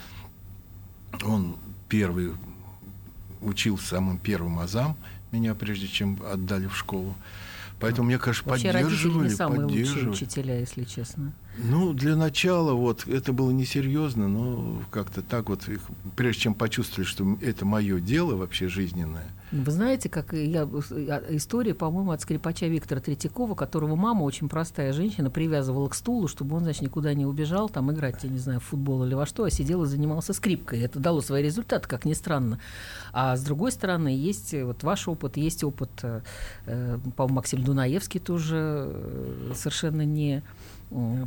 Он 1.23 1.57
первый 1.87 2.33
учил 3.41 3.77
самым 3.77 4.17
первым 4.17 4.57
азам 4.57 4.97
меня, 5.31 5.53
прежде 5.53 5.87
чем 5.87 6.19
отдали 6.25 6.65
в 6.65 6.75
школу. 6.75 7.15
Поэтому, 7.79 8.07
мне 8.07 8.17
кажется, 8.17 8.49
Вообще 8.49 8.71
поддерживали, 8.73 9.29
не 9.29 9.33
самые 9.35 9.65
лучшие 9.65 10.09
учителя, 10.09 10.59
если 10.59 10.83
честно. 10.83 11.31
Ну, 11.57 11.93
для 11.93 12.15
начала, 12.15 12.73
вот, 12.73 13.07
это 13.07 13.31
было 13.33 13.51
несерьезно, 13.51 14.27
но 14.27 14.81
как-то 14.91 15.21
так 15.21 15.49
вот, 15.49 15.67
их- 15.69 15.89
прежде 16.15 16.41
чем 16.43 16.53
почувствовали, 16.53 17.05
что 17.07 17.37
это 17.41 17.65
мое 17.65 17.99
дело 17.99 18.35
вообще 18.35 18.67
жизненное, 18.67 19.27
Вы 19.51 19.71
знаете, 19.71 20.09
как 20.09 20.33
я, 20.33 20.63
а, 20.63 21.23
история, 21.29 21.73
по-моему, 21.73 22.11
от 22.11 22.21
скрипача 22.21 22.67
Виктора 22.67 23.01
Третьякова, 23.01 23.55
которого 23.55 23.95
мама, 23.95 24.23
очень 24.23 24.47
простая 24.47 24.93
женщина, 24.93 25.31
привязывала 25.31 25.89
к 25.89 25.95
стулу, 25.95 26.27
чтобы 26.27 26.55
он, 26.55 26.63
значит, 26.63 26.83
никуда 26.83 27.13
не 27.13 27.25
убежал, 27.25 27.67
там 27.67 27.91
играть, 27.91 28.23
я 28.23 28.29
не 28.29 28.37
знаю, 28.37 28.59
в 28.59 28.65
футбол 28.65 29.03
или 29.05 29.15
во 29.15 29.25
что, 29.25 29.43
а 29.43 29.49
сидел 29.49 29.83
и 29.83 29.87
занимался 29.87 30.33
скрипкой. 30.33 30.81
Это 30.81 30.99
дало 30.99 31.21
свои 31.21 31.43
результаты, 31.43 31.87
как 31.87 32.05
ни 32.05 32.13
странно. 32.13 32.59
А 33.11 33.35
с 33.35 33.43
другой 33.43 33.71
стороны, 33.71 34.09
есть 34.09 34.53
э, 34.53 34.63
вот 34.63 34.83
ваш 34.83 35.07
опыт, 35.07 35.37
есть 35.37 35.63
опыт, 35.63 35.89
э, 36.03 36.21
э, 36.65 36.99
по-моему, 37.15 37.35
Максим 37.37 37.63
Дунаевский 37.63 38.19
тоже 38.19 38.91
э, 38.91 39.51
совершенно 39.55 40.03
не 40.03 40.43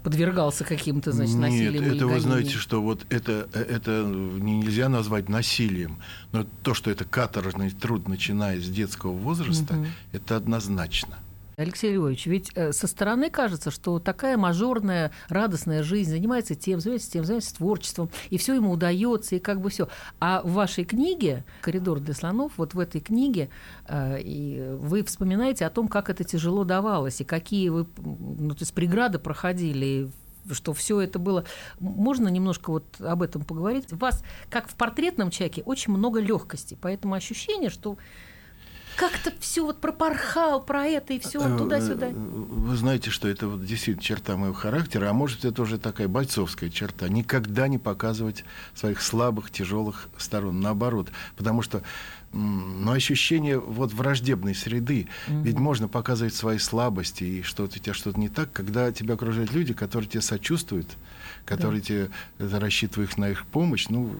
подвергался 0.02 0.64
каким-то, 0.64 1.12
значит, 1.12 1.34
Нет, 1.34 1.42
насилиям 1.42 1.84
или 1.84 1.96
это 1.96 2.06
вы 2.08 2.18
знаете, 2.18 2.56
что 2.56 2.82
вот 2.82 3.06
это, 3.10 3.48
это 3.52 4.02
нельзя 4.02 4.88
назвать 4.88 5.28
насилием. 5.28 5.98
Но 6.32 6.44
то, 6.62 6.74
что 6.74 6.90
это 6.90 7.04
каторжный 7.04 7.70
труд, 7.70 8.08
начиная 8.12 8.60
с 8.60 8.68
детского 8.68 9.12
возраста, 9.12 9.74
Мгм. 9.74 9.86
это 10.12 10.36
однозначно. 10.36 11.18
Алексей 11.56 11.92
Львович, 11.94 12.26
ведь 12.26 12.50
э, 12.54 12.72
со 12.72 12.86
стороны 12.86 13.28
кажется, 13.30 13.70
что 13.70 13.98
такая 13.98 14.36
мажорная, 14.36 15.10
радостная 15.28 15.82
жизнь 15.82 16.10
занимается 16.10 16.54
тем, 16.54 16.80
занимается 16.80 17.10
тем, 17.10 17.24
занимается 17.24 17.54
творчеством, 17.54 18.10
и 18.30 18.38
все 18.38 18.54
ему 18.54 18.70
удается, 18.72 19.36
и 19.36 19.38
как 19.38 19.60
бы 19.60 19.68
все. 19.68 19.88
А 20.18 20.40
в 20.42 20.52
вашей 20.52 20.84
книге 20.84 21.44
«Коридор 21.60 22.00
для 22.00 22.14
слонов», 22.14 22.52
вот 22.56 22.74
в 22.74 22.78
этой 22.78 23.00
книге 23.00 23.48
э, 23.86 24.20
и 24.22 24.76
вы 24.78 25.04
вспоминаете 25.04 25.66
о 25.66 25.70
том, 25.70 25.88
как 25.88 26.08
это 26.10 26.24
тяжело 26.24 26.64
давалось, 26.64 27.20
и 27.20 27.24
какие 27.24 27.68
вы 27.68 27.86
ну, 27.98 28.54
то 28.54 28.62
есть 28.62 28.72
преграды 28.72 29.18
проходили, 29.18 30.10
что 30.50 30.72
все 30.72 31.00
это 31.00 31.18
было. 31.18 31.44
Можно 31.78 32.28
немножко 32.28 32.70
вот 32.70 33.00
об 33.00 33.22
этом 33.22 33.44
поговорить? 33.44 33.92
У 33.92 33.96
вас, 33.96 34.22
как 34.50 34.68
в 34.68 34.74
портретном 34.74 35.30
человеке, 35.30 35.62
очень 35.64 35.92
много 35.92 36.20
легкости, 36.20 36.76
поэтому 36.80 37.14
ощущение, 37.14 37.70
что 37.70 37.96
как-то 38.96 39.32
все 39.40 39.64
вот 39.64 39.80
пропорхал 39.80 40.62
про 40.62 40.84
это 40.84 41.14
и 41.14 41.18
все 41.18 41.40
Э, 41.40 41.56
туда-сюда. 41.56 42.08
э, 42.08 42.12
Вы 42.12 42.76
знаете, 42.76 43.08
что 43.10 43.26
это 43.26 43.48
вот 43.48 43.64
действительно 43.64 44.02
черта 44.04 44.36
моего 44.36 44.52
характера, 44.54 45.08
а 45.08 45.12
может 45.14 45.46
это 45.46 45.62
уже 45.62 45.78
такая 45.78 46.08
бойцовская 46.08 46.68
черта. 46.68 47.08
Никогда 47.08 47.68
не 47.68 47.78
показывать 47.78 48.44
своих 48.74 49.00
слабых, 49.00 49.50
тяжелых 49.50 50.08
сторон. 50.18 50.60
Наоборот. 50.60 51.08
Потому 51.36 51.62
что 51.62 51.82
ну, 52.32 52.92
ощущение 52.92 53.58
вот 53.58 53.92
враждебной 53.92 54.54
среды. 54.54 55.08
Ведь 55.28 55.58
можно 55.58 55.88
показывать 55.88 56.34
свои 56.34 56.58
слабости 56.58 57.24
и 57.24 57.42
что 57.42 57.64
у 57.64 57.68
тебя 57.68 57.94
что-то 57.94 58.18
не 58.18 58.28
так, 58.28 58.52
когда 58.52 58.90
тебя 58.92 59.14
окружают 59.14 59.52
люди, 59.52 59.74
которые 59.74 60.08
тебе 60.08 60.22
сочувствуют, 60.22 60.88
которые 61.44 61.80
тебе 61.80 62.10
э, 62.38 62.58
рассчитывают 62.58 63.18
на 63.18 63.28
их 63.28 63.44
помощь. 63.46 63.88
Ну, 63.88 64.16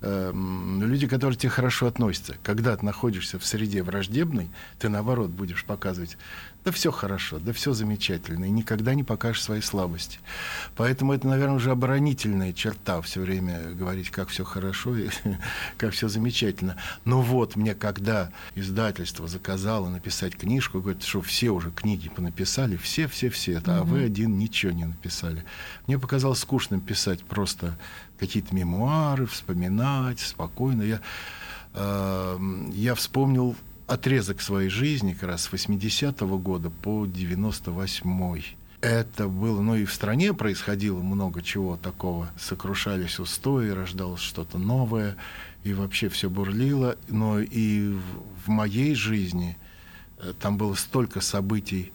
эм, 0.00 0.82
люди, 0.82 1.06
которые 1.06 1.36
тебе 1.36 1.50
хорошо 1.50 1.86
относятся. 1.86 2.36
Когда 2.42 2.76
ты 2.76 2.84
находишься 2.84 3.38
в 3.38 3.44
среде 3.44 3.82
враждебной, 3.82 4.50
ты 4.78 4.88
наоборот 4.88 5.30
будешь 5.30 5.64
показывать, 5.64 6.16
да 6.64 6.70
все 6.70 6.92
хорошо, 6.92 7.38
да 7.40 7.52
все 7.52 7.72
замечательно, 7.72 8.44
и 8.44 8.50
никогда 8.50 8.94
не 8.94 9.02
покажешь 9.02 9.42
свои 9.42 9.60
слабости. 9.60 10.20
Поэтому 10.76 11.12
это, 11.12 11.26
наверное, 11.26 11.56
уже 11.56 11.72
оборонительная 11.72 12.52
черта 12.52 13.00
все 13.02 13.20
время 13.20 13.72
говорить, 13.72 14.10
как 14.10 14.28
все 14.28 14.44
хорошо 14.44 14.96
и 14.96 15.08
как 15.76 15.92
все 15.92 16.08
замечательно. 16.08 16.76
Но 17.04 17.20
вот 17.20 17.56
мне, 17.56 17.74
когда 17.74 18.30
издательство 18.54 19.26
заказало 19.26 19.88
написать 19.88 20.36
книжку, 20.36 20.80
говорит, 20.80 21.02
что 21.02 21.20
все 21.20 21.50
уже 21.50 21.72
книги 21.72 22.08
понаписали, 22.08 22.76
все, 22.76 23.08
все, 23.08 23.28
все, 23.28 23.60
а 23.66 23.82
вы 23.82 24.04
один 24.04 24.38
ничего 24.38 24.72
не 24.72 24.84
написали. 24.84 25.44
Мне 25.86 25.98
показалось 25.98 26.38
скучным 26.38 26.80
писать 26.80 27.24
просто 27.24 27.76
какие-то 28.18 28.54
мемуары, 28.54 29.26
вспоминать 29.26 30.20
спокойно. 30.20 30.82
Я, 30.82 31.00
э, 31.74 32.38
я 32.72 32.94
вспомнил 32.94 33.56
отрезок 33.92 34.40
своей 34.40 34.68
жизни 34.68 35.12
как 35.12 35.30
раз 35.30 35.42
с 35.42 35.52
80-го 35.52 36.38
года 36.38 36.70
по 36.70 37.04
98-й. 37.04 38.56
Это 38.80 39.28
было, 39.28 39.60
ну 39.60 39.76
и 39.76 39.84
в 39.84 39.92
стране 39.92 40.34
происходило 40.34 41.00
много 41.00 41.40
чего 41.40 41.76
такого. 41.76 42.30
Сокрушались 42.36 43.20
устои, 43.20 43.68
рождалось 43.68 44.20
что-то 44.20 44.58
новое, 44.58 45.16
и 45.62 45.72
вообще 45.72 46.08
все 46.08 46.28
бурлило. 46.28 46.96
Но 47.08 47.38
и 47.38 47.94
в, 48.44 48.48
моей 48.48 48.96
жизни 48.96 49.56
э, 50.18 50.32
там 50.40 50.56
было 50.56 50.74
столько 50.74 51.20
событий, 51.20 51.92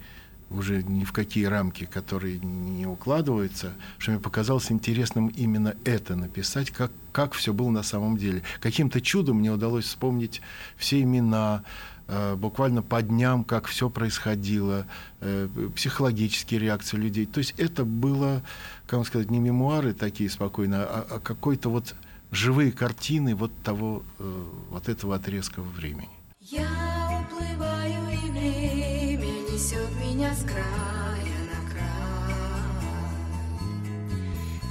уже 0.49 0.83
ни 0.83 1.03
в 1.03 1.11
какие 1.11 1.45
рамки, 1.45 1.85
которые 1.85 2.39
не 2.39 2.85
укладываются, 2.85 3.73
что 3.97 4.11
мне 4.11 4.19
показалось 4.19 4.71
интересным 4.71 5.27
именно 5.27 5.75
это 5.83 6.15
написать, 6.15 6.71
как, 6.71 6.91
как 7.11 7.33
все 7.33 7.53
было 7.53 7.69
на 7.69 7.83
самом 7.83 8.17
деле. 8.17 8.43
Каким-то 8.59 9.01
чудом 9.01 9.37
мне 9.37 9.51
удалось 9.51 9.85
вспомнить 9.85 10.41
все 10.77 11.01
имена, 11.01 11.63
э, 12.07 12.35
буквально 12.35 12.81
по 12.81 13.01
дням, 13.01 13.43
как 13.43 13.67
все 13.67 13.89
происходило, 13.89 14.87
э, 15.19 15.49
психологические 15.75 16.61
реакции 16.61 16.97
людей. 16.97 17.25
То 17.25 17.39
есть 17.39 17.53
это 17.57 17.83
было, 17.83 18.41
как 18.85 18.97
вам 18.97 19.05
сказать, 19.05 19.29
не 19.29 19.39
мемуары 19.39 19.93
такие 19.93 20.29
спокойно, 20.29 20.83
а, 20.83 21.07
а 21.09 21.19
какой-то 21.19 21.69
вот 21.69 21.95
живые 22.31 22.71
картины 22.71 23.35
вот 23.35 23.51
того, 23.63 24.03
э, 24.19 24.45
вот 24.69 24.87
этого 24.87 25.15
отрезка 25.15 25.61
времени. 25.61 26.09
Я 26.39 27.25
уплываю, 27.29 28.09
и 28.13 28.31
время 28.31 29.25
несет 29.51 29.86
меня 30.17 30.33
с 30.33 30.43
края 30.43 31.37
на 31.51 31.61
край. 31.69 32.33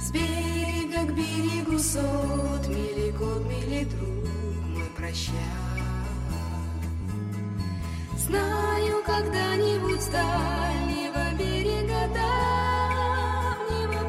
С 0.01 0.11
берега 0.11 1.05
к 1.05 1.15
берегу 1.15 1.79
сот, 1.79 2.67
мили 2.67 3.11
год, 3.11 3.45
мили 3.45 3.85
друг 3.85 4.27
мой 4.67 4.89
прощай. 4.97 5.33
Знаю, 8.17 9.01
когда-нибудь 9.05 10.01
с 10.01 10.07
дальнего 10.07 11.33
берега 11.39 12.09
давнего 12.13 14.01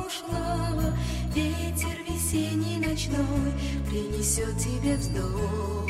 прошлого 0.00 0.96
Ветер 1.34 1.96
весенний 2.08 2.78
ночной 2.78 3.52
принесет 3.90 4.56
тебе 4.56 4.96
вздох 4.96 5.83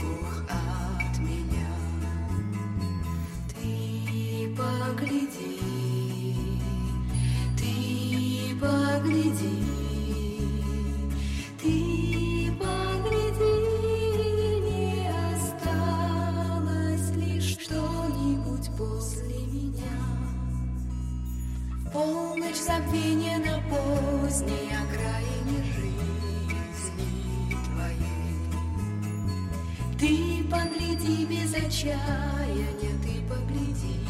Ты 29.99 30.45
погляди 30.51 31.25
без 31.25 31.55
отчаяния, 31.55 32.93
ты 33.03 33.23
погляди 33.27 34.01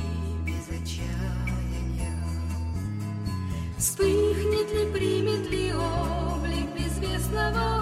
без 0.44 0.68
отчаяния. 0.68 1.34
безвестного 7.23 7.72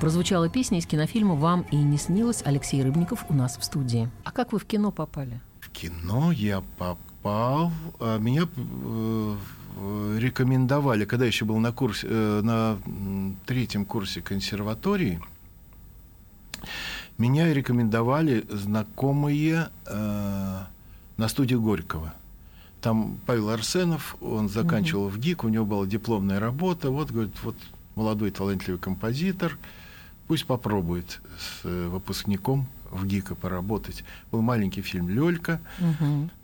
Прозвучала 0.00 0.48
песня 0.48 0.78
из 0.78 0.86
кинофильма 0.86 1.34
«Вам 1.34 1.66
и 1.70 1.76
не 1.76 1.98
снилось» 1.98 2.40
Алексей 2.46 2.82
Рыбников 2.82 3.26
у 3.28 3.34
нас 3.34 3.58
в 3.58 3.64
студии. 3.64 4.08
А 4.24 4.32
как 4.32 4.52
вы 4.52 4.58
в 4.58 4.64
кино 4.64 4.90
попали? 4.90 5.40
В 5.60 5.68
кино 5.68 6.32
я 6.32 6.62
попал. 6.78 7.70
а, 7.98 8.18
Меня 8.18 8.48
э, 8.56 9.36
рекомендовали, 10.18 11.04
когда 11.04 11.26
я 11.26 11.28
еще 11.28 11.44
был 11.44 11.58
на 11.58 11.72
курсе, 11.72 12.06
э, 12.08 12.40
на 12.42 12.78
третьем 13.44 13.84
курсе 13.84 14.22
консерватории, 14.22 15.20
меня 17.18 17.52
рекомендовали 17.52 18.46
знакомые 18.48 19.68
э, 19.84 20.58
на 21.18 21.28
студию 21.28 21.60
Горького. 21.60 22.14
Там 22.80 23.18
Павел 23.26 23.50
Арсенов, 23.50 24.16
он 24.22 24.48
заканчивал 24.48 25.08
в 25.08 25.18
ГИК, 25.18 25.44
у 25.44 25.48
него 25.48 25.66
была 25.66 25.84
дипломная 25.84 26.40
работа. 26.40 26.90
Вот, 26.90 27.10
говорит, 27.10 27.34
вот 27.42 27.56
молодой 27.96 28.30
талантливый 28.30 28.80
композитор, 28.80 29.58
пусть 30.30 30.46
попробует 30.46 31.20
с 31.40 31.64
э, 31.64 31.88
выпускником 31.88 32.68
в 32.92 33.04
ГИКа 33.04 33.34
поработать. 33.34 34.04
Был 34.30 34.42
маленький 34.42 34.80
фильм 34.80 35.08
«Лёлька». 35.08 35.60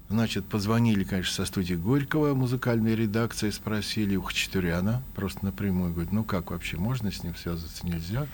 Значит, 0.09 0.45
позвонили, 0.47 1.05
конечно, 1.05 1.33
со 1.33 1.45
студии 1.45 1.75
Горького, 1.75 2.35
музыкальной 2.35 2.97
редакции, 2.97 3.51
спросили 3.51 4.17
у 4.17 4.23
Хачатуряна, 4.23 5.05
просто 5.15 5.45
напрямую, 5.45 5.93
говорит, 5.93 6.11
ну 6.11 6.25
как 6.25 6.51
вообще, 6.51 6.79
можно 6.79 7.13
с 7.13 7.23
ним 7.23 7.37
связываться, 7.37 7.87
нельзя? 7.87 8.27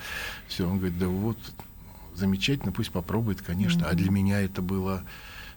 Все, 0.48 0.66
он 0.66 0.78
говорит, 0.78 0.98
да 0.98 1.08
вот, 1.08 1.36
замечательно, 2.14 2.72
пусть 2.72 2.90
попробует, 2.90 3.42
конечно. 3.42 3.86
А 3.86 3.92
для 3.92 4.10
меня 4.10 4.40
это 4.40 4.62
было, 4.62 5.04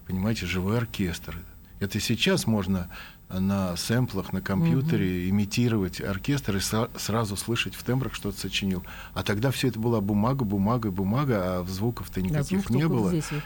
понимаете, 0.08 0.46
живой 0.46 0.78
оркестр. 0.78 1.38
Это 1.80 2.02
сейчас 2.02 2.48
можно 2.48 2.90
на 3.30 3.76
сэмплах, 3.76 4.34
на 4.34 4.42
компьютере 4.42 5.28
имитировать 5.30 6.00
оркестр 6.00 6.58
и 6.58 6.60
са- 6.60 6.90
сразу 6.98 7.36
слышать 7.36 7.74
в 7.76 7.84
тембрах, 7.84 8.14
что 8.14 8.32
ты 8.32 8.38
сочинил. 8.40 8.84
А 9.14 9.24
тогда 9.24 9.50
все 9.52 9.70
это 9.70 9.80
была 9.80 10.00
бумага, 10.00 10.44
бумага, 10.46 10.92
бумага, 10.92 11.60
а 11.60 11.64
звуков-то 11.66 12.22
Да, 12.22 12.28
никаких 12.28 12.60
звук 12.62 12.70
не 12.70 12.88
было. 12.88 13.10
здесь, 13.10 13.32
вот, 13.32 13.42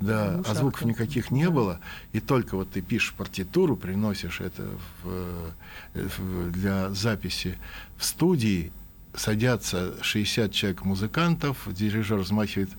Да, 0.00 0.42
а 0.46 0.54
звуков 0.54 0.84
никаких 0.84 1.30
не 1.30 1.44
Да. 1.44 1.50
было, 1.50 1.80
и 2.12 2.20
только 2.20 2.56
вот 2.56 2.70
ты 2.70 2.80
пишешь 2.82 3.12
партитуру, 3.14 3.76
приносишь 3.76 4.40
это 4.40 4.68
в- 5.04 5.52
в- 5.94 6.50
для 6.50 6.90
записи 6.90 7.56
в 7.96 8.04
студии, 8.04 8.72
садятся 9.14 9.94
60 10.02 10.52
человек 10.52 10.84
музыкантов, 10.84 11.66
дирижер 11.72 12.18
взмахивает 12.18 12.70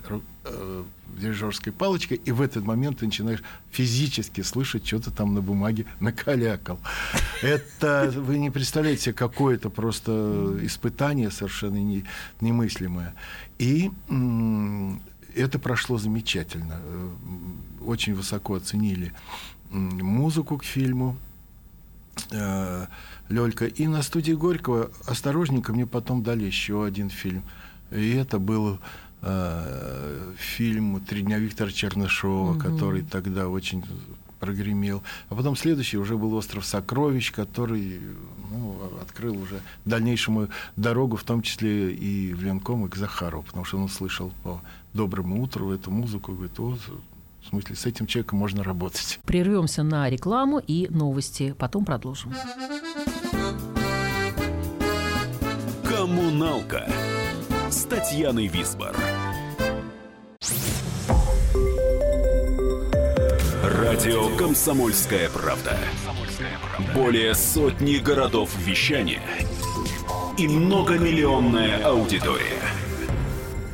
э, 0.46 0.84
дирижерской 1.20 1.74
палочкой, 1.74 2.22
и 2.24 2.32
в 2.32 2.42
этот 2.42 2.64
момент 2.66 3.00
ты 3.00 3.06
начинаешь 3.06 3.44
физически 3.70 4.42
слышать, 4.42 4.88
что 4.88 5.00
ты 5.00 5.12
там 5.12 5.34
на 5.34 5.42
бумаге 5.42 5.86
накалякал. 6.00 6.80
Это, 7.42 8.12
вы 8.16 8.38
не 8.38 8.50
представляете 8.50 9.14
какое 9.14 9.56
это 9.56 9.70
просто 9.70 10.58
испытание 10.62 11.32
совершенно 11.32 11.78
не- 11.78 12.06
немыслимое. 12.40 13.14
И 13.60 13.92
это 15.36 15.60
прошло 15.60 15.98
замечательно. 15.98 16.80
Э, 16.82 17.10
Очень 17.86 18.14
высоко 18.16 18.56
оценили 18.56 19.14
музыку 19.70 20.58
к 20.58 20.64
фильму. 20.64 21.18
Э, 22.32 22.86
Лёлька. 23.30 23.66
И 23.66 23.88
на 23.88 24.02
студии 24.02 24.34
Горького 24.34 24.92
осторожненько 25.06 25.74
мне 25.74 25.86
потом 25.86 26.24
дали 26.24 26.46
еще 26.46 26.86
один 26.86 27.10
фильм. 27.10 27.44
И 27.92 28.12
это 28.12 28.40
был 28.40 28.80
э, 29.22 30.34
фильм 30.38 31.02
«Три 31.02 31.22
дня 31.22 31.38
Виктора 31.38 31.72
Чернышова», 31.72 32.58
который 32.58 33.02
тогда 33.02 33.48
очень 33.48 33.84
прогремел. 34.40 35.04
А 35.30 35.36
потом 35.36 35.56
следующий 35.56 35.98
уже 35.98 36.18
был 36.18 36.34
«Остров 36.34 36.66
сокровищ», 36.66 37.32
который 37.32 38.02
ну, 38.50 38.76
открыл 39.02 39.38
уже 39.38 39.62
дальнейшему 39.86 40.48
дорогу, 40.76 41.16
в 41.16 41.24
том 41.24 41.42
числе 41.42 41.94
и 41.94 42.34
в 42.34 42.44
Ленком, 42.44 42.86
и 42.86 42.90
к 42.90 42.96
Захару, 42.96 43.44
потому 43.44 43.66
что 43.66 43.78
он 43.78 43.84
услышал 43.84 44.34
по 44.44 44.62
«Доброму 44.94 45.42
утру» 45.42 45.72
эту 45.72 45.92
музыку, 45.92 46.34
говорит, 46.34 46.58
вот, 46.58 46.80
в 47.42 47.48
смысле, 47.48 47.76
с 47.76 47.86
этим 47.86 48.08
человеком 48.08 48.40
можно 48.40 48.64
работать. 48.64 49.20
Прервемся 49.26 49.84
на 49.84 50.10
рекламу 50.10 50.60
и 50.60 50.88
новости, 50.90 51.56
потом 51.58 51.86
продолжим. 51.86 52.34
Коммуналка 55.84 56.88
с 57.70 57.84
Татьяной 57.86 58.48
Висбор. 58.48 58.96
Радио 63.64 64.36
«Комсомольская 64.38 65.30
правда». 65.30 65.78
Более 66.96 67.36
сотни 67.36 67.98
городов 67.98 68.56
вещания 68.58 69.22
и 70.38 70.48
многомиллионная 70.48 71.84
аудитория. 71.86 72.62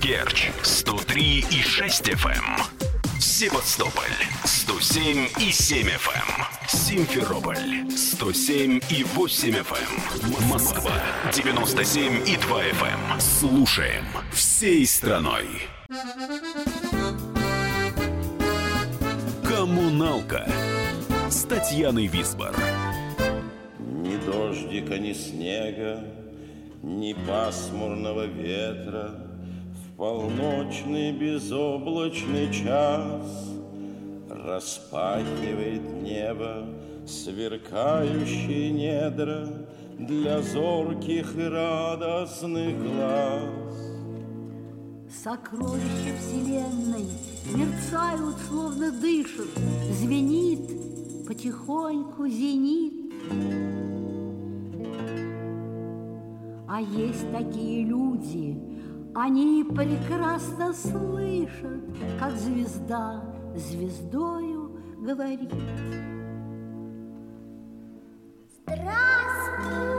Керчь 0.01 0.51
103 0.63 1.45
и 1.49 1.61
6 1.61 2.09
FM. 2.09 2.86
Севастополь 3.19 4.03
107 4.45 5.29
и 5.39 5.51
7 5.51 5.87
FM. 5.87 6.67
Симферополь 6.67 7.89
107 7.89 8.79
и 8.91 9.03
8 9.03 9.49
FM. 9.49 10.47
Москва 10.47 10.91
97 11.33 12.27
и 12.27 12.37
2 12.37 12.63
FM. 12.63 13.19
Слушаем 13.19 14.05
всей 14.31 14.85
страной. 14.85 15.47
Коммуналка 19.43 20.47
с 21.29 21.43
Татьяной 21.43 22.05
Висбор. 22.05 22.55
Ни 23.79 24.15
дождика, 24.17 24.99
ни 24.99 25.13
снега, 25.13 26.03
ни 26.83 27.13
пасмурного 27.13 28.25
ветра 28.25 29.26
полночный 29.97 31.11
безоблачный 31.11 32.53
час 32.53 33.49
Распахивает 34.29 36.03
небо 36.03 36.65
сверкающие 37.05 38.71
недра 38.71 39.47
Для 39.97 40.41
зорких 40.41 41.35
и 41.35 41.43
радостных 41.43 42.77
глаз 42.81 43.43
Сокровища 45.23 46.13
вселенной 46.19 47.07
мерцают, 47.53 48.35
словно 48.47 48.91
дышат, 48.91 49.47
Звенит 49.91 50.59
потихоньку 51.27 52.27
зенит. 52.27 52.93
А 56.69 56.81
есть 56.81 57.31
такие 57.31 57.83
люди, 57.83 58.76
они 59.17 59.63
прекрасно 59.63 60.73
слышат, 60.73 61.81
Как 62.19 62.37
звезда 62.37 63.23
звездою 63.55 64.79
говорит. 64.99 65.51
Здравствуй, 68.67 69.96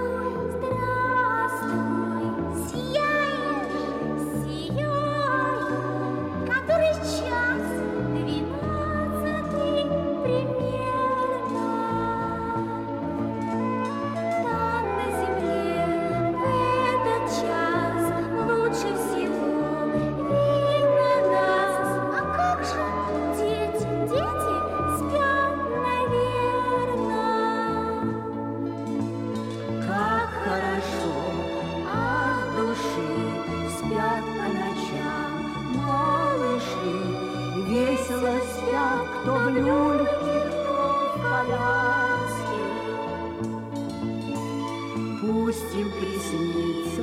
Приснится 45.98 47.02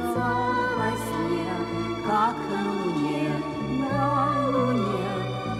во 0.77 0.89
сне, 0.95 1.51
как 2.07 2.35
на 2.49 2.59
луне, 2.71 3.27
на 3.91 4.47
луне 4.47 5.05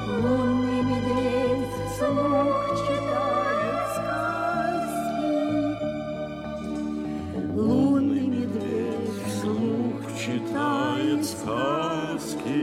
Лунный 0.08 0.82
медведь 0.82 1.76
вслух 1.92 2.58
читает 2.88 3.84
сказки. 3.92 5.16
Лунный 7.54 8.28
медведь 8.28 9.10
вслух 9.28 10.02
читает 10.18 11.26
сказки. 11.26 12.56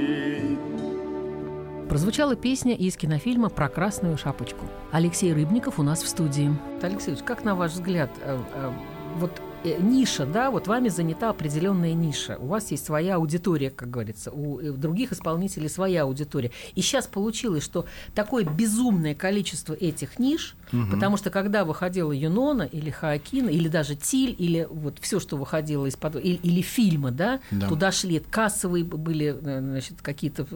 Прозвучала 1.90 2.34
песня 2.34 2.74
из 2.74 2.96
кинофильма 2.96 3.50
про 3.50 3.68
красную 3.68 4.16
шапочку. 4.16 4.64
Алексей 4.90 5.34
Рыбников 5.34 5.78
у 5.78 5.82
нас 5.82 6.02
в 6.02 6.08
студии. 6.08 6.50
Алексей, 6.80 7.14
как 7.16 7.44
на 7.44 7.54
ваш 7.54 7.72
взгляд, 7.72 8.10
э, 8.22 8.38
э, 8.54 8.72
вот 9.18 9.42
э, 9.64 9.80
ниша, 9.80 10.26
да, 10.26 10.50
вот 10.50 10.66
вами 10.66 10.88
занята 10.88 11.30
определенная 11.30 11.92
ниша. 11.94 12.36
У 12.38 12.46
вас 12.46 12.70
есть 12.70 12.84
своя 12.84 13.16
аудитория, 13.16 13.70
как 13.70 13.90
говорится, 13.90 14.30
у 14.30 14.60
э, 14.60 14.72
других 14.72 15.12
исполнителей 15.12 15.68
своя 15.68 16.02
аудитория. 16.02 16.50
И 16.74 16.82
сейчас 16.82 17.06
получилось, 17.06 17.62
что 17.64 17.86
такое 18.14 18.44
безумное 18.44 19.14
количество 19.14 19.74
этих 19.74 20.18
ниш, 20.18 20.56
потому 20.90 21.16
что 21.18 21.30
когда 21.30 21.64
выходила 21.64 22.12
Юнона 22.12 22.62
или 22.62 22.88
Хаакина, 22.90 23.50
или 23.50 23.68
даже 23.68 23.94
Тиль, 23.94 24.34
или 24.38 24.66
вот 24.70 24.98
все, 25.00 25.20
что 25.20 25.36
выходило 25.36 25.84
из-под... 25.86 26.16
Или, 26.16 26.36
или 26.42 26.62
фильмы, 26.62 27.10
да, 27.10 27.40
Да. 27.50 27.68
туда 27.68 27.92
шли 27.92 28.20
кассовые 28.20 28.84
были 28.84 29.36
э, 29.38 29.60
значит, 29.60 30.00
какие-то 30.00 30.46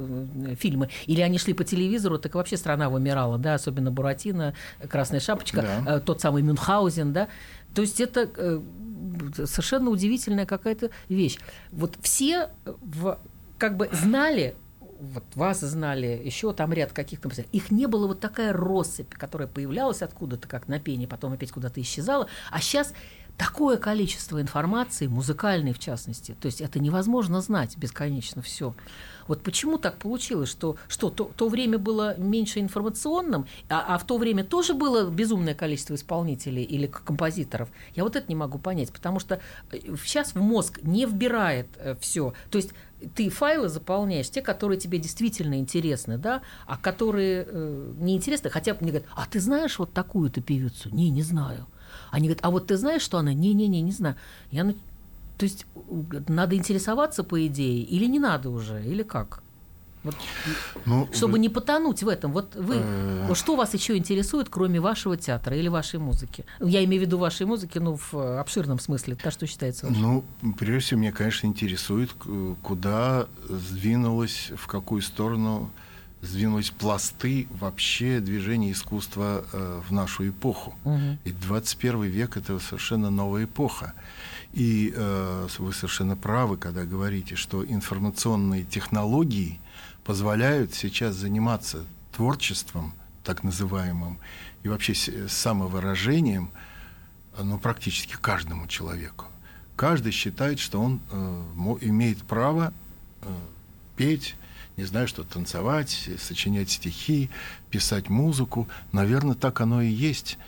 фильмы, 0.58 0.88
или 1.06 1.20
они 1.20 1.38
шли 1.38 1.52
по 1.52 1.64
телевизору, 1.64 2.18
так 2.18 2.34
вообще 2.34 2.56
страна 2.56 2.88
вымирала, 2.88 3.38
да, 3.38 3.54
особенно 3.54 3.90
Буратино, 3.90 4.54
Красная 4.88 5.20
шапочка, 5.20 5.64
Да. 5.84 6.00
тот 6.00 6.20
самый 6.20 6.42
Мюнхгаузен, 6.42 7.12
да. 7.12 7.28
То 7.76 7.82
есть 7.82 8.00
это 8.00 8.30
э, 8.34 8.60
совершенно 9.44 9.90
удивительная 9.90 10.46
какая-то 10.46 10.90
вещь. 11.10 11.38
Вот 11.70 11.94
все 12.00 12.48
в, 12.64 13.20
как 13.58 13.76
бы 13.76 13.90
знали 13.92 14.56
вот 14.98 15.24
вас 15.34 15.60
знали, 15.60 16.22
еще 16.24 16.54
там 16.54 16.72
ряд 16.72 16.92
каких-то... 16.92 17.28
Их 17.52 17.70
не 17.70 17.84
было 17.84 18.06
вот 18.06 18.18
такая 18.18 18.54
россыпь, 18.54 19.10
которая 19.10 19.46
появлялась 19.46 20.00
откуда-то, 20.00 20.48
как 20.48 20.68
на 20.68 20.80
пене, 20.80 21.06
потом 21.06 21.34
опять 21.34 21.52
куда-то 21.52 21.82
исчезала. 21.82 22.28
А 22.50 22.62
сейчас 22.62 22.94
такое 23.36 23.76
количество 23.76 24.40
информации, 24.40 25.06
музыкальной 25.06 25.74
в 25.74 25.78
частности. 25.78 26.34
То 26.40 26.46
есть 26.46 26.62
это 26.62 26.78
невозможно 26.78 27.42
знать 27.42 27.76
бесконечно 27.76 28.40
все. 28.40 28.74
Вот 29.28 29.42
почему 29.42 29.78
так 29.78 29.96
получилось, 29.98 30.48
что, 30.48 30.76
что 30.88 31.10
то, 31.10 31.30
то 31.36 31.48
время 31.48 31.78
было 31.78 32.16
меньше 32.18 32.60
информационным, 32.60 33.46
а, 33.68 33.94
а 33.94 33.98
в 33.98 34.04
то 34.04 34.18
время 34.18 34.44
тоже 34.44 34.74
было 34.74 35.08
безумное 35.08 35.54
количество 35.54 35.94
исполнителей 35.94 36.62
или 36.62 36.86
композиторов? 36.86 37.68
Я 37.94 38.04
вот 38.04 38.16
это 38.16 38.26
не 38.28 38.34
могу 38.34 38.58
понять, 38.58 38.92
потому 38.92 39.20
что 39.20 39.40
э, 39.72 39.78
сейчас 40.04 40.34
в 40.34 40.40
мозг 40.40 40.80
не 40.82 41.06
вбирает 41.06 41.68
все. 42.00 42.34
То 42.50 42.58
есть 42.58 42.72
ты 43.14 43.28
файлы 43.28 43.68
заполняешь, 43.68 44.30
те, 44.30 44.42
которые 44.42 44.78
тебе 44.78 44.98
действительно 44.98 45.58
интересны, 45.58 46.18
да, 46.18 46.42
а 46.66 46.76
которые 46.76 47.46
э, 47.46 47.92
неинтересны, 47.98 48.50
хотя 48.50 48.76
мне 48.80 48.90
говорят, 48.90 49.08
а 49.14 49.26
ты 49.26 49.40
знаешь 49.40 49.78
вот 49.78 49.92
такую-то 49.92 50.40
певицу? 50.40 50.90
Не, 50.90 51.10
не 51.10 51.22
знаю. 51.22 51.66
Они 52.10 52.28
говорят, 52.28 52.44
а 52.44 52.50
вот 52.50 52.68
ты 52.68 52.76
знаешь, 52.76 53.02
что 53.02 53.18
она? 53.18 53.32
Не-не-не, 53.32 53.82
не 53.82 53.92
знаю. 53.92 54.16
Я, 54.50 54.74
то 55.36 55.44
есть 55.44 55.66
э, 55.74 56.22
надо 56.28 56.56
интересоваться, 56.56 57.24
по 57.24 57.46
идее, 57.46 57.82
или 57.82 58.06
не 58.06 58.18
надо 58.18 58.50
уже, 58.50 58.82
или 58.84 59.02
как? 59.02 59.42
Вот, 60.04 60.14
Ну, 60.84 61.08
чтобы 61.12 61.32
вы- 61.32 61.38
не 61.40 61.48
потонуть 61.48 62.04
в 62.04 62.08
этом. 62.08 62.30
Вот 62.32 62.54
вы, 62.54 62.76
Э. 62.78 63.34
что 63.34 63.56
вас 63.56 63.74
еще 63.74 63.96
интересует, 63.96 64.48
кроме 64.48 64.78
вашего 64.80 65.16
театра 65.16 65.56
или 65.56 65.66
вашей 65.66 65.98
музыки? 65.98 66.44
Я 66.60 66.84
имею 66.84 67.02
в 67.02 67.06
виду 67.06 67.18
вашей 67.18 67.44
музыки, 67.44 67.78
ну, 67.78 67.98
в 68.12 68.38
обширном 68.40 68.78
смысле, 68.78 69.16
то, 69.16 69.32
что 69.32 69.46
считается 69.48 69.86
вашей. 69.86 70.00
Ну, 70.00 70.24
прежде 70.58 70.78
всего, 70.86 71.00
меня, 71.00 71.10
конечно, 71.12 71.48
интересует, 71.48 72.10
куда 72.62 73.26
сдвинулось, 73.48 74.52
в 74.56 74.66
какую 74.68 75.02
сторону 75.02 75.70
сдвинулись 76.22 76.70
пласты 76.70 77.46
вообще 77.60 78.20
движения 78.20 78.70
искусства 78.72 79.44
э, 79.52 79.80
в 79.88 79.92
нашу 79.92 80.28
эпоху. 80.28 80.74
Мгм. 80.84 81.18
Ведь 81.24 81.40
21 81.40 82.02
век– 82.04 82.36
это 82.38 82.58
совершенно 82.60 83.10
новая 83.10 83.44
эпоха. 83.44 83.92
И 84.56 84.90
э, 84.96 85.48
вы 85.58 85.72
совершенно 85.74 86.16
правы, 86.16 86.56
когда 86.56 86.84
говорите, 86.86 87.36
что 87.36 87.62
информационные 87.62 88.64
технологии 88.64 89.60
позволяют 90.02 90.72
сейчас 90.72 91.14
заниматься 91.14 91.84
творчеством, 92.16 92.94
так 93.22 93.44
называемым, 93.44 94.18
и 94.62 94.68
вообще 94.68 94.94
с- 94.94 95.28
самовыражением, 95.28 96.50
э, 97.36 97.42
ну, 97.42 97.58
практически 97.58 98.16
каждому 98.18 98.66
человеку. 98.66 99.26
Каждый 99.76 100.10
считает, 100.12 100.58
что 100.58 100.80
он 100.80 101.00
э, 101.10 101.44
имеет 101.82 102.22
право 102.22 102.72
э, 103.20 103.26
петь, 103.94 104.36
не 104.78 104.84
знаю, 104.84 105.06
что 105.06 105.22
танцевать, 105.22 106.04
э, 106.06 106.16
сочинять 106.16 106.70
стихи, 106.70 107.28
писать 107.68 108.08
музыку. 108.08 108.68
Наверное, 108.92 109.34
так 109.34 109.60
оно 109.60 109.82
и 109.82 109.90
есть. 109.90 110.38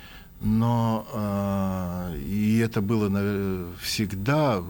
Но 0.40 1.07
э, 1.12 2.18
и 2.18 2.59
это 2.59 2.81
было 2.81 3.72
всегда 3.81 4.62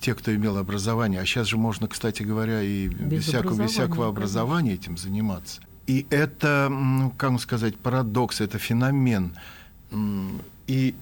те, 0.00 0.14
кто 0.14 0.34
имел 0.34 0.58
образование. 0.58 1.20
А 1.20 1.24
сейчас 1.24 1.46
же 1.46 1.56
можно, 1.56 1.86
кстати 1.86 2.22
говоря, 2.24 2.62
и 2.62 2.88
без, 2.88 2.98
Без 2.98 3.22
всякого, 3.24 3.52
без 3.52 3.54
образования, 3.54 3.68
всякого 3.68 3.94
конечно. 3.94 4.08
образования 4.08 4.72
этим 4.74 4.96
заниматься. 4.96 5.60
И 5.86 6.06
это, 6.10 6.72
как 7.16 7.40
сказать, 7.40 7.76
парадокс, 7.78 8.40
это 8.40 8.58
феномен. 8.58 9.36
И 10.66 10.94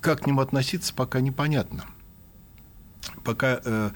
как 0.00 0.22
к 0.22 0.26
нему 0.26 0.40
относиться, 0.40 0.94
пока 0.94 1.20
непонятно. 1.20 1.84
Пока 3.24 3.60
э, 3.64 3.90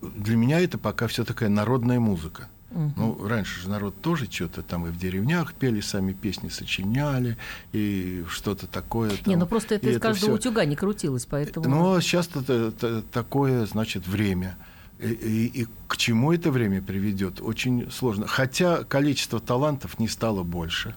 для 0.00 0.36
меня 0.36 0.60
это 0.60 0.78
пока 0.78 1.06
все 1.06 1.24
такая 1.24 1.48
народная 1.48 2.00
музыка. 2.00 2.48
Мгм. 2.70 2.92
Ну, 2.96 3.26
раньше 3.28 3.60
же 3.60 3.68
народ 3.68 4.00
тоже 4.02 4.26
что-то 4.30 4.62
там 4.62 4.86
и 4.86 4.90
в 4.90 4.98
деревнях 4.98 5.54
пели, 5.54 5.80
сами 5.80 6.12
песни 6.12 6.48
сочиняли, 6.48 7.36
и 7.72 8.24
что-то 8.28 8.66
такое. 8.66 9.10
Не, 9.10 9.16
там. 9.16 9.38
ну 9.38 9.46
просто 9.46 9.76
это 9.76 9.88
И 9.88 9.92
из 9.92 10.00
каждого 10.00 10.32
всё- 10.36 10.48
утюга 10.50 10.64
не 10.64 10.74
крутилось, 10.76 11.26
поэтому... 11.26 11.68
но 11.68 12.00
сейчас 12.00 12.28
это, 12.34 12.52
это 12.76 13.02
такое, 13.02 13.66
значит, 13.66 14.06
время. 14.08 14.56
И, 14.98 15.08
и- 15.08 15.62
и 15.62 15.66
к 15.86 15.96
чему 15.96 16.32
это 16.32 16.50
время 16.50 16.82
приведет, 16.82 17.40
очень 17.40 17.90
сложно. 17.90 18.26
Хотя 18.26 18.82
количество 18.84 19.38
талантов 19.40 19.98
не 19.98 20.08
стало 20.08 20.42
больше. 20.42 20.94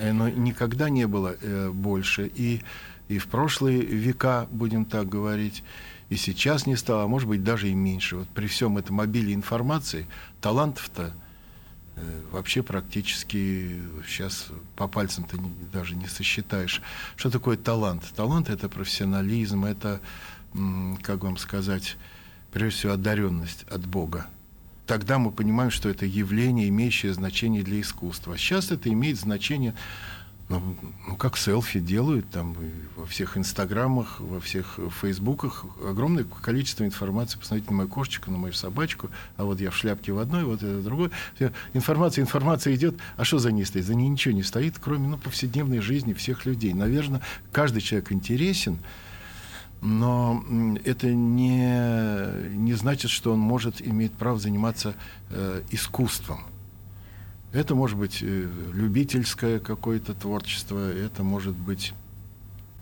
Но 0.00 0.28
никогда 0.28 0.90
не 0.90 1.06
было 1.06 1.36
э, 1.40 1.70
больше. 1.70 2.30
И, 2.34 2.60
и 3.08 3.18
в 3.18 3.28
прошлые 3.28 3.80
века, 3.82 4.48
будем 4.50 4.84
так 4.84 5.08
говорить, 5.08 5.62
и 6.10 6.16
сейчас 6.16 6.66
не 6.66 6.74
стало, 6.76 7.04
а 7.04 7.06
может 7.06 7.28
быть 7.28 7.44
даже 7.44 7.68
и 7.68 7.74
меньше. 7.74 8.16
Вот 8.16 8.28
при 8.28 8.48
всем 8.48 8.76
этом 8.78 9.00
обилии 9.00 9.32
информации 9.34 10.06
талантов-то 10.44 11.14
э, 11.96 12.20
вообще 12.30 12.62
практически 12.62 13.80
сейчас 14.06 14.48
по 14.76 14.88
пальцам-то 14.88 15.38
не- 15.38 15.50
даже 15.72 15.94
не 15.94 16.06
сосчитаешь. 16.06 16.82
Что 17.16 17.30
такое 17.30 17.56
талант? 17.56 18.04
Талант 18.14 18.50
это 18.50 18.68
профессионализм, 18.68 19.64
это, 19.64 20.02
как 21.02 21.24
вам 21.24 21.38
сказать, 21.38 21.96
прежде 22.52 22.78
всего 22.78 22.92
одаренность 22.92 23.62
от 23.70 23.86
Бога. 23.86 24.26
Тогда 24.86 25.18
мы 25.18 25.30
понимаем, 25.30 25.70
что 25.70 25.88
это 25.88 26.04
явление, 26.04 26.68
имеющее 26.68 27.14
значение 27.14 27.62
для 27.62 27.80
искусства. 27.80 28.34
А 28.34 28.36
сейчас 28.36 28.70
это 28.70 28.90
имеет 28.90 29.18
значение, 29.18 29.74
ну, 30.48 30.76
ну, 31.08 31.16
как 31.16 31.38
селфи 31.38 31.80
делают 31.80 32.28
там 32.28 32.54
во 32.96 33.06
всех 33.06 33.38
инстаграмах, 33.38 34.20
во 34.20 34.40
всех 34.40 34.78
э, 34.78 34.88
фейсбуках. 34.90 35.64
Огромное 35.82 36.24
количество 36.24 36.84
информации. 36.84 37.38
Посмотрите 37.38 37.70
на 37.70 37.76
мою 37.78 37.88
кошечку, 37.88 38.30
на 38.30 38.36
мою 38.36 38.52
собачку. 38.52 39.08
А 39.38 39.44
вот 39.44 39.60
я 39.60 39.70
в 39.70 39.76
шляпке 39.76 40.12
в 40.12 40.18
одной, 40.18 40.44
вот 40.44 40.62
это 40.62 40.82
другой. 40.82 41.10
Всё. 41.36 41.50
Информация, 41.72 42.22
информация 42.22 42.74
идет. 42.74 42.96
А 43.16 43.24
что 43.24 43.38
за 43.38 43.52
ней 43.52 43.64
стоит? 43.64 43.86
За 43.86 43.94
ней 43.94 44.08
ничего 44.08 44.34
не 44.34 44.42
стоит, 44.42 44.74
кроме 44.78 45.08
ну, 45.08 45.16
повседневной 45.16 45.80
жизни 45.80 46.12
всех 46.12 46.44
людей. 46.44 46.74
Наверное, 46.74 47.22
каждый 47.50 47.80
человек 47.80 48.12
интересен, 48.12 48.78
но 49.80 50.44
это 50.84 51.06
не, 51.12 52.54
не 52.54 52.74
значит, 52.74 53.10
что 53.10 53.32
он 53.32 53.38
может 53.38 53.80
иметь 53.80 54.12
право 54.12 54.38
заниматься 54.38 54.94
э, 55.30 55.62
искусством. 55.70 56.40
Это 57.54 57.76
может 57.76 57.96
быть 57.96 58.18
э, 58.20 58.48
любительское 58.72 59.60
какое-то 59.60 60.12
творчество, 60.12 60.90
это 60.90 61.22
может 61.22 61.54
быть 61.54 61.94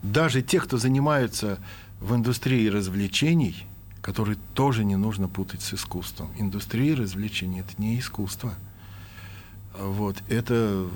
даже 0.02 0.40
те, 0.40 0.60
кто 0.60 0.78
занимаются 0.78 1.58
в 2.00 2.14
индустрии 2.14 2.68
развлечений, 2.68 3.66
которые 4.00 4.38
тоже 4.54 4.84
не 4.84 4.96
нужно 4.96 5.28
путать 5.28 5.60
с 5.60 5.74
искусством. 5.74 6.30
Индустрия 6.38 6.96
развлечений 6.96 7.60
это 7.60 7.74
не 7.76 7.98
искусство. 7.98 8.54
Вот. 9.78 10.16
Это 10.30 10.88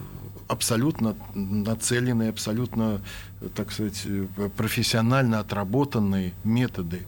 абсолютно 0.48 1.14
нацеленные, 1.34 2.30
абсолютно, 2.30 3.02
э, 3.42 3.48
так 3.54 3.72
сказать, 3.72 4.04
э, 4.06 4.26
профессионально 4.56 5.38
отработанные 5.38 6.32
методы 6.44 7.06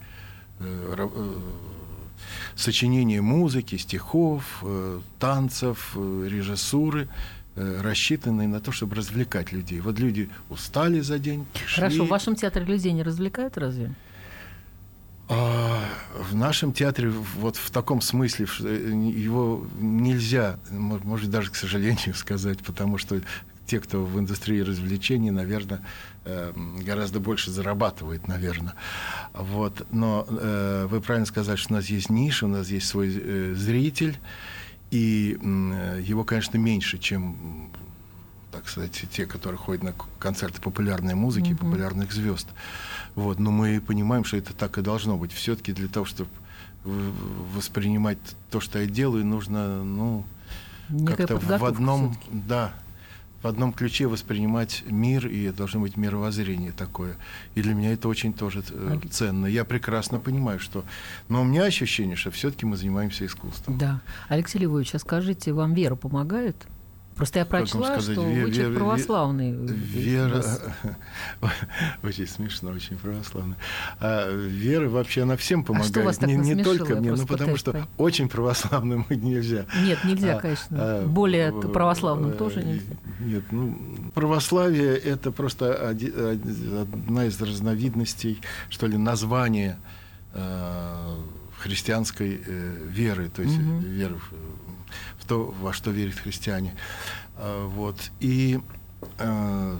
сочинения 2.59 3.21
музыки, 3.23 3.77
стихов, 3.77 4.43
э, 4.63 5.01
танцев, 5.19 5.93
э, 5.95 6.29
режиссуры, 6.29 7.09
э, 7.55 7.81
рассчитанные 7.83 8.49
на 8.49 8.61
то, 8.61 8.73
чтобы 8.73 8.97
развлекать 8.97 9.53
людей. 9.53 9.81
Вот 9.81 9.99
люди 10.01 10.29
устали 10.51 11.01
за 11.01 11.19
день, 11.19 11.47
пришли. 11.55 11.75
Хорошо, 11.83 12.05
в 12.05 12.09
вашем 12.09 12.35
театре 12.35 12.65
людей 12.67 12.93
не 12.93 13.03
развлекают 13.05 13.57
разве? 13.59 13.95
А, 15.29 15.85
В 16.31 16.35
нашем 16.35 16.73
театре 16.73 17.11
вот 17.11 17.57
в 17.57 17.71
таком 17.71 18.01
смысле 18.01 18.47
его 18.47 19.67
нельзя, 19.79 20.59
мо- 20.71 21.01
может 21.05 21.31
даже 21.31 21.51
к 21.51 21.57
сожалению 21.57 22.15
сказать, 22.15 22.59
потому 22.61 22.99
что 22.99 23.21
те, 23.67 23.79
кто 23.79 24.03
в 24.05 24.19
индустрии 24.19 24.61
развлечений, 24.61 25.31
наверное, 25.31 25.81
э, 26.29 26.53
гораздо 26.85 27.21
больше 27.21 27.51
зарабатывает, 27.51 28.29
наверное. 28.29 28.75
Вот. 29.33 29.87
Но 29.91 30.27
э, 30.29 30.87
вы 30.91 31.01
правильно 31.01 31.27
сказали, 31.27 31.57
что 31.57 31.73
у 31.73 31.77
нас 31.77 31.87
есть 31.87 32.11
ниша, 32.11 32.47
у 32.47 32.49
нас 32.49 32.69
есть 32.69 32.87
свой 32.87 33.09
э, 33.15 33.55
зритель, 33.55 34.19
и 34.91 35.39
э, 35.43 36.01
его, 36.05 36.25
конечно, 36.25 36.57
меньше, 36.59 36.99
чем 36.99 37.71
так 38.53 38.69
сказать, 38.69 39.05
те, 39.13 39.27
которые 39.27 39.59
ходят 39.59 39.83
на 39.85 39.95
концерты 40.19 40.61
популярной 40.61 41.15
музыки, 41.15 41.51
Мгм. 41.51 41.59
популярных 41.59 42.13
звезд. 42.13 42.49
Вот, 43.15 43.39
но 43.39 43.51
мы 43.51 43.81
понимаем, 43.81 44.25
что 44.25 44.37
это 44.37 44.53
так 44.55 44.79
и 44.79 44.83
должно 44.83 45.17
быть. 45.17 45.33
Все-таки 45.33 45.73
для 45.73 45.89
того, 45.89 46.07
чтобы 46.07 46.31
воспринимать 47.55 48.19
то, 48.51 48.61
что 48.61 48.79
я 48.79 48.87
делаю, 48.87 49.25
нужно, 49.27 49.85
ну, 49.85 50.25
как-то 51.07 51.37
в 51.37 51.65
одном, 51.65 52.17
да, 52.31 52.73
одном 53.49 53.73
ключе 53.73 54.07
воспринимать 54.07 54.85
мир, 54.87 55.27
и 55.27 55.51
должно 55.51 55.81
быть 55.81 55.97
мировоззрение 55.97 56.73
такое. 56.73 57.17
И 57.55 57.63
для 57.63 57.75
меня 57.75 57.93
это 57.93 58.09
очень 58.09 58.33
тоже 58.33 58.63
э, 58.71 58.99
ценно. 59.11 59.47
Я 59.47 59.65
прекрасно 59.65 60.21
понимаю, 60.21 60.61
что... 60.61 60.85
Но 61.29 61.43
у 61.43 61.45
меня 61.45 61.65
ощущение, 61.65 62.17
что 62.17 62.31
все-таки 62.31 62.67
мы 62.67 62.77
занимаемся 62.77 63.27
искусством. 63.27 63.79
Да. 63.79 64.01
Алексей 64.29 64.59
Львович, 64.59 64.95
а 64.95 64.99
скажите, 64.99 65.53
вам 65.53 65.75
вера 65.75 65.97
помогает? 65.97 66.67
Просто 67.19 67.41
я 67.41 67.45
прочла, 67.45 67.87
сказать, 67.99 68.13
что 68.17 68.23
ве- 68.27 68.45
вы 68.45 68.53
человек 68.53 68.73
ве- 68.73 68.77
православный. 68.77 69.53
Вера, 69.53 70.43
очень 72.03 72.27
смешно, 72.27 72.71
очень 72.71 72.97
православно. 72.97 73.57
А 74.01 74.31
вера 74.31 74.89
вообще 74.89 75.23
она 75.23 75.37
всем 75.37 75.65
помогает, 75.65 75.97
А 75.97 76.03
вас 76.05 76.19
так 76.19 76.29
не, 76.29 76.37
не 76.55 76.63
только 76.65 76.95
мне, 76.97 77.13
ну 77.13 77.27
потому 77.27 77.57
что 77.57 77.73
понять. 77.73 77.89
очень 77.99 78.29
православным 78.29 79.05
нельзя. 79.11 79.67
Нет, 79.85 79.99
нельзя, 80.05 80.37
А, 80.37 80.41
конечно. 80.41 80.77
а, 80.81 81.07
Более 81.07 81.53
православным 81.53 82.31
э, 82.31 82.35
тоже 82.35 82.63
нельзя. 82.63 82.95
Нет, 83.21 83.43
ну, 83.51 83.77
православие– 84.15 84.97
это 84.97 85.33
просто 85.33 85.75
оди- 85.91 86.13
одна 86.83 87.25
из 87.27 87.41
разновидностей, 87.41 88.41
что 88.71 88.87
ли, 88.87 88.97
названия 88.97 89.79
э, 90.35 91.15
христианской 91.59 92.41
э, 92.47 92.77
веры, 92.89 93.29
то 93.29 93.43
есть 93.43 93.59
Мгм. 93.59 93.81
веры 93.81 94.15
в, 94.15 94.33
в 95.29 95.31
то, 95.31 95.55
во 95.61 95.75
что 95.75 95.91
верят 95.91 96.15
христиане. 96.15 96.75
А, 97.37 97.67
Вот. 97.69 98.11
И 98.21 98.61
э, 99.19 99.79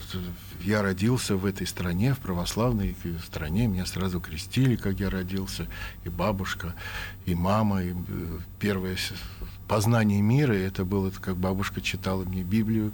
я 0.61 0.83
родился 0.83 1.37
в 1.37 1.47
этой 1.47 1.67
стране, 1.67 2.13
в 2.13 2.19
православной 2.19 2.95
стране. 3.25 3.67
Меня 3.67 3.87
сразу 3.87 4.21
крестили, 4.21 4.77
как 4.77 5.01
я 5.01 5.09
родился. 5.09 5.67
И 6.05 6.11
бабушка, 6.11 6.75
и 7.25 7.35
мама. 7.35 7.83
И 7.83 7.93
э, 7.93 7.95
первое 8.59 8.99
познание 9.67 10.21
мира, 10.21 10.53
это 10.53 10.85
было, 10.85 11.11
как 11.11 11.37
бабушка 11.37 11.81
читала 11.81 12.25
мне 12.25 12.43
Библию 12.43 12.93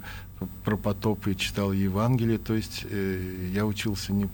про 0.63 0.77
потоп 0.77 1.27
и 1.27 1.35
читала 1.35 1.73
Евангелие. 1.73 2.37
То 2.37 2.53
есть 2.53 2.85
э, 2.89 3.49
я 3.53 3.65
учился 3.65 4.13
не, 4.13 4.29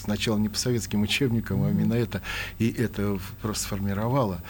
сначала 0.00 0.38
не 0.38 0.48
по 0.48 0.58
советским 0.58 1.02
учебникам, 1.02 1.62
а 1.62 1.70
именно 1.70 1.94
это. 1.94 2.20
И 2.58 2.68
это 2.68 3.20
просто 3.42 3.64
сформировало 3.64 4.42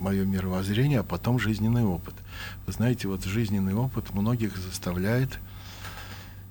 мое 0.00 0.24
мировоззрение, 0.24 1.00
а 1.00 1.04
потом 1.04 1.38
жизненный 1.38 1.84
опыт. 1.84 2.14
Вы 2.66 2.72
знаете, 2.72 3.08
вот 3.08 3.24
жизненный 3.24 3.74
опыт 3.74 4.12
многих 4.14 4.56
заставляет 4.56 5.38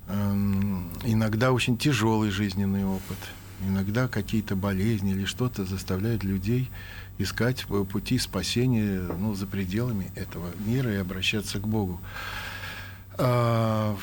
эм, 0.08 0.90
иногда 1.04 1.52
очень 1.52 1.78
тяжелый 1.78 2.30
жизненный 2.30 2.84
опыт, 2.84 3.18
иногда 3.66 4.08
какие-то 4.08 4.56
болезни 4.56 5.12
или 5.12 5.24
что-то 5.24 5.64
заставляют 5.64 6.24
людей 6.24 6.70
искать 7.18 7.66
э, 7.68 7.84
пути 7.84 8.18
спасения 8.18 9.00
ну, 9.00 9.34
за 9.34 9.46
пределами 9.46 10.10
этого 10.14 10.48
мира 10.58 10.92
и 10.92 10.96
обращаться 10.96 11.58
к 11.58 11.66
Богу. 11.66 12.00
А, 13.18 13.96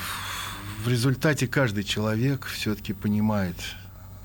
в 0.84 0.88
результате 0.88 1.48
каждый 1.48 1.84
человек 1.84 2.46
все-таки 2.46 2.94
понимает, 2.94 3.56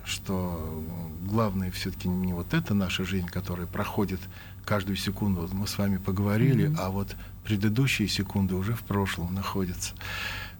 что 0.08 0.84
главное 1.22 1.70
все-таки 1.70 2.08
не 2.08 2.32
вот 2.32 2.54
эта 2.54 2.74
наша 2.74 3.04
жизнь, 3.04 3.26
которая 3.26 3.66
проходит 3.66 4.20
каждую 4.64 4.96
секунду. 4.96 5.42
Вот 5.42 5.52
мы 5.52 5.66
с 5.66 5.78
вами 5.78 5.98
поговорили, 5.98 6.68
Мгм. 6.68 6.76
а 6.80 6.90
вот 6.90 7.16
предыдущие 7.44 8.08
секунды 8.08 8.54
уже 8.54 8.74
в 8.74 8.82
прошлом 8.82 9.34
находятся. 9.34 9.94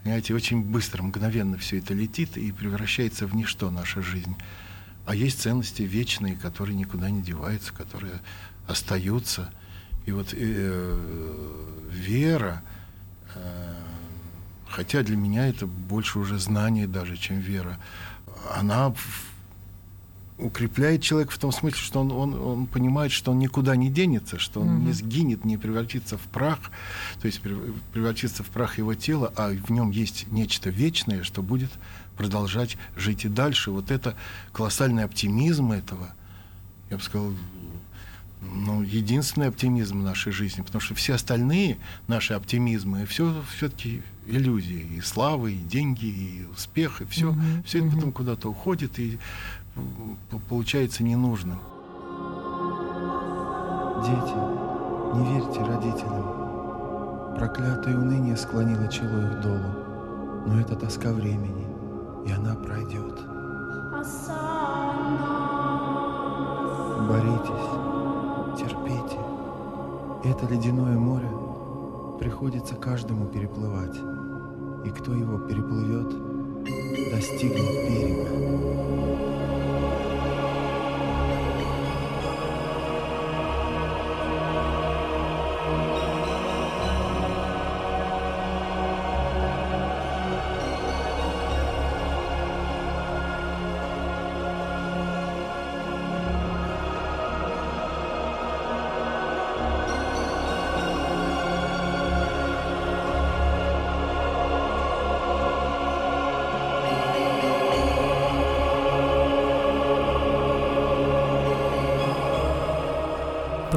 Понимаете, 0.03 0.33
очень 0.33 0.63
быстро, 0.63 1.03
мгновенно 1.03 1.57
все 1.57 1.79
это 1.79 1.93
летит 1.93 2.37
и 2.37 2.51
превращается 2.51 3.27
в 3.27 3.35
ничто 3.35 3.69
наша 3.69 4.01
жизнь. 4.01 4.35
А 5.05 5.15
есть 5.15 5.41
ценности 5.41 5.81
вечные, 5.81 6.35
которые 6.35 6.75
никуда 6.75 7.09
не 7.09 7.21
деваются, 7.21 7.73
которые 7.73 8.13
остаются. 8.67 9.51
И 10.05 10.11
вот 10.11 10.29
э, 10.33 11.87
вера, 11.91 12.61
э, 13.35 13.73
хотя 14.69 15.03
для 15.03 15.17
меня 15.17 15.47
это 15.47 15.65
больше 15.67 16.19
уже 16.19 16.39
знание 16.39 16.87
даже, 16.87 17.17
чем 17.17 17.39
вера, 17.39 17.77
она 18.55 18.93
укрепляет 20.39 21.01
человека 21.03 21.31
в 21.31 21.37
том 21.37 21.51
смысле, 21.51 21.79
что 21.79 21.99
он, 21.99 22.11
он, 22.11 22.33
он 22.33 22.65
понимает, 22.65 23.11
что 23.11 23.31
он 23.31 23.39
никуда 23.39 23.75
не 23.75 23.89
денется, 23.89 24.39
что 24.39 24.61
он 24.61 24.79
не 24.79 24.85
Мгм. 24.85 24.93
сгинет, 24.93 25.45
не 25.45 25.57
превратится 25.57 26.17
в 26.17 26.21
прах, 26.21 26.59
то 27.21 27.25
есть 27.27 27.41
прев- 27.41 27.73
превратится 27.93 28.43
в 28.43 28.47
прах 28.47 28.77
его 28.77 28.93
тела, 28.95 29.33
а 29.35 29.49
в 29.51 29.69
нем 29.71 29.91
есть 29.91 30.27
нечто 30.31 30.69
вечное, 30.69 31.23
что 31.23 31.41
будет 31.41 31.71
продолжать 32.17 32.77
жить 32.95 33.25
и 33.25 33.27
дальше. 33.29 33.71
Вот 33.71 33.91
это 33.91 34.15
колоссальный 34.53 35.03
оптимизм 35.03 35.71
этого, 35.71 36.13
я 36.89 36.97
бы 36.97 37.03
сказал, 37.03 37.33
ну, 38.41 38.81
единственный 38.83 39.49
оптимизм 39.49 39.99
в 39.99 40.03
нашей 40.03 40.31
жизни, 40.31 40.61
потому 40.61 40.79
что 40.81 40.95
все 40.95 41.15
остальные 41.15 41.77
наши 42.07 42.33
оптимизмы, 42.33 43.05
все 43.05 43.43
все-таки 43.53 44.01
иллюзии, 44.25 44.85
и 44.97 45.01
славы, 45.01 45.53
и 45.53 45.57
деньги, 45.57 46.05
и 46.05 46.45
успех, 46.53 47.01
и 47.01 47.05
все, 47.05 47.31
Мгм, 47.33 47.63
все 47.65 47.79
это 47.85 47.95
потом 47.95 48.11
куда-то 48.13 48.47
уходит 48.49 48.97
и 48.99 49.17
получается 50.49 51.03
ненужным. 51.03 51.59
Дети, 54.03 54.35
не 55.15 55.33
верьте 55.33 55.61
родителям. 55.61 57.35
Проклятое 57.35 57.97
уныние 57.97 58.37
склонило 58.37 58.87
чело 58.87 59.17
их 59.19 59.41
долу, 59.41 60.45
но 60.45 60.59
это 60.59 60.75
тоска 60.75 61.11
времени, 61.11 61.67
и 62.25 62.31
она 62.31 62.55
пройдет. 62.55 63.19
Боритесь, 67.07 67.69
терпите. 68.57 69.19
Это 70.23 70.45
ледяное 70.53 70.97
море 70.97 71.29
приходится 72.19 72.75
каждому 72.75 73.25
переплывать, 73.27 73.97
и 74.85 74.89
кто 74.89 75.13
его 75.13 75.37
переплывет, 75.39 76.09
достигнет 77.11 77.89
берега. 77.89 78.88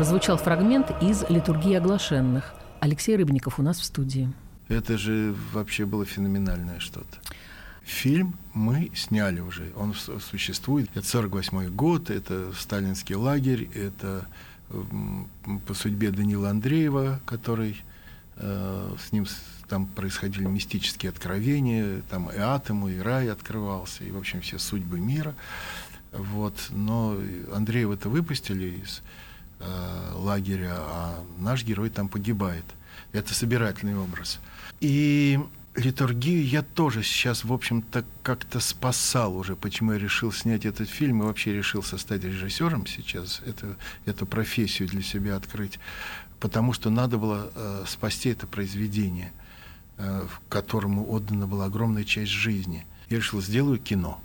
Прозвучал 0.02 0.36
фрагмент 0.36 0.90
из 1.00 1.22
«Литургии 1.28 1.74
оглашенных». 1.74 2.54
Алексей 2.80 3.14
Рыбников 3.14 3.60
у 3.60 3.62
нас 3.62 3.78
в 3.78 3.84
студии. 3.84 4.32
Это 4.66 4.98
же 4.98 5.32
вообще 5.52 5.86
было 5.86 6.04
феноменальное 6.04 6.80
что-то. 6.80 7.18
Фильм 7.84 8.34
мы 8.52 8.90
сняли 8.96 9.38
уже, 9.38 9.70
он 9.76 9.94
существует. 9.94 10.90
Это 10.96 11.06
48 11.06 11.68
год, 11.68 12.10
это 12.10 12.52
сталинский 12.52 13.14
лагерь, 13.14 13.70
это 13.76 14.26
по 15.68 15.72
судьбе 15.72 16.10
Данила 16.10 16.50
Андреева, 16.50 17.20
который 17.24 17.80
э, 18.38 18.96
с 19.06 19.12
ним 19.12 19.26
там 19.68 19.86
происходили 19.86 20.46
мистические 20.46 21.10
откровения, 21.10 22.02
там 22.10 22.28
и 22.28 22.38
ему, 22.38 22.88
и 22.88 22.98
рай 22.98 23.30
открывался, 23.30 24.02
и, 24.02 24.10
в 24.10 24.18
общем, 24.18 24.40
все 24.40 24.58
судьбы 24.58 24.98
мира. 24.98 25.36
Вот. 26.10 26.54
Но 26.70 27.16
Андреева-то 27.54 28.08
выпустили 28.08 28.80
из 28.82 29.00
э, 29.62 30.12
лагеря, 30.14 30.75
а 30.77 31.25
наш 31.38 31.64
герой 31.64 31.90
там 31.90 32.09
погибает. 32.09 32.64
Это 33.12 33.35
собирательный 33.35 33.96
образ. 33.96 34.40
И 34.81 35.38
литургию 35.75 36.46
я 36.46 36.62
тоже 36.62 37.03
сейчас, 37.03 37.44
в 37.44 37.53
общем-то, 37.53 38.05
как-то 38.22 38.61
спасал 38.61 39.37
уже, 39.37 39.57
почему 39.57 39.92
я 39.92 39.98
решил 39.98 40.33
снять 40.33 40.66
этот 40.66 40.88
фильм 40.88 41.22
и 41.22 41.27
вообще 41.27 41.53
решился 41.53 41.98
стать 41.98 42.25
режиссером 42.25 42.87
сейчас, 42.87 43.40
это, 43.46 43.77
эту 44.05 44.27
профессию 44.27 44.88
для 44.88 45.03
себя 45.03 45.37
открыть, 45.37 45.79
потому 46.40 46.72
что 46.72 46.90
надо 46.90 47.18
было 47.18 47.51
э, 47.55 47.85
спасти 47.87 48.31
это 48.31 48.46
произведение, 48.46 49.33
э, 49.98 50.27
которому 50.48 51.11
отдана 51.11 51.46
была 51.46 51.66
огромная 51.66 52.05
часть 52.05 52.33
жизни. 52.33 52.87
Я 53.09 53.18
решил, 53.18 53.40
сделаю 53.40 53.79
кино. 53.79 54.20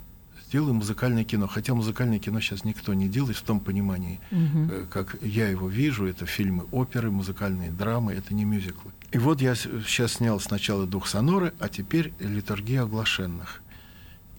Сделаю 0.48 0.72
музыкальное 0.72 1.24
кино. 1.24 1.46
Хотя 1.46 1.74
музыкальное 1.74 2.18
кино 2.18 2.40
сейчас 2.40 2.64
никто 2.64 2.94
не 2.94 3.06
делает 3.06 3.36
в 3.36 3.42
том 3.42 3.60
понимании, 3.60 4.18
э, 4.30 4.86
как 4.90 5.16
я 5.20 5.46
его 5.46 5.68
вижу. 5.68 6.06
Это 6.06 6.24
фильмы 6.24 6.64
оперы, 6.72 7.10
музыкальные 7.10 7.70
драмы, 7.70 8.14
это 8.14 8.32
не 8.32 8.46
мюзиклы. 8.46 8.92
И 9.12 9.18
вот 9.18 9.42
я 9.42 9.54
сейчас 9.54 10.12
снял 10.12 10.40
сначала 10.40 10.86
«Дух 10.86 11.06
соноры», 11.06 11.52
а 11.58 11.68
теперь 11.68 12.14
«Литургия 12.18 12.84
оглашенных». 12.84 13.60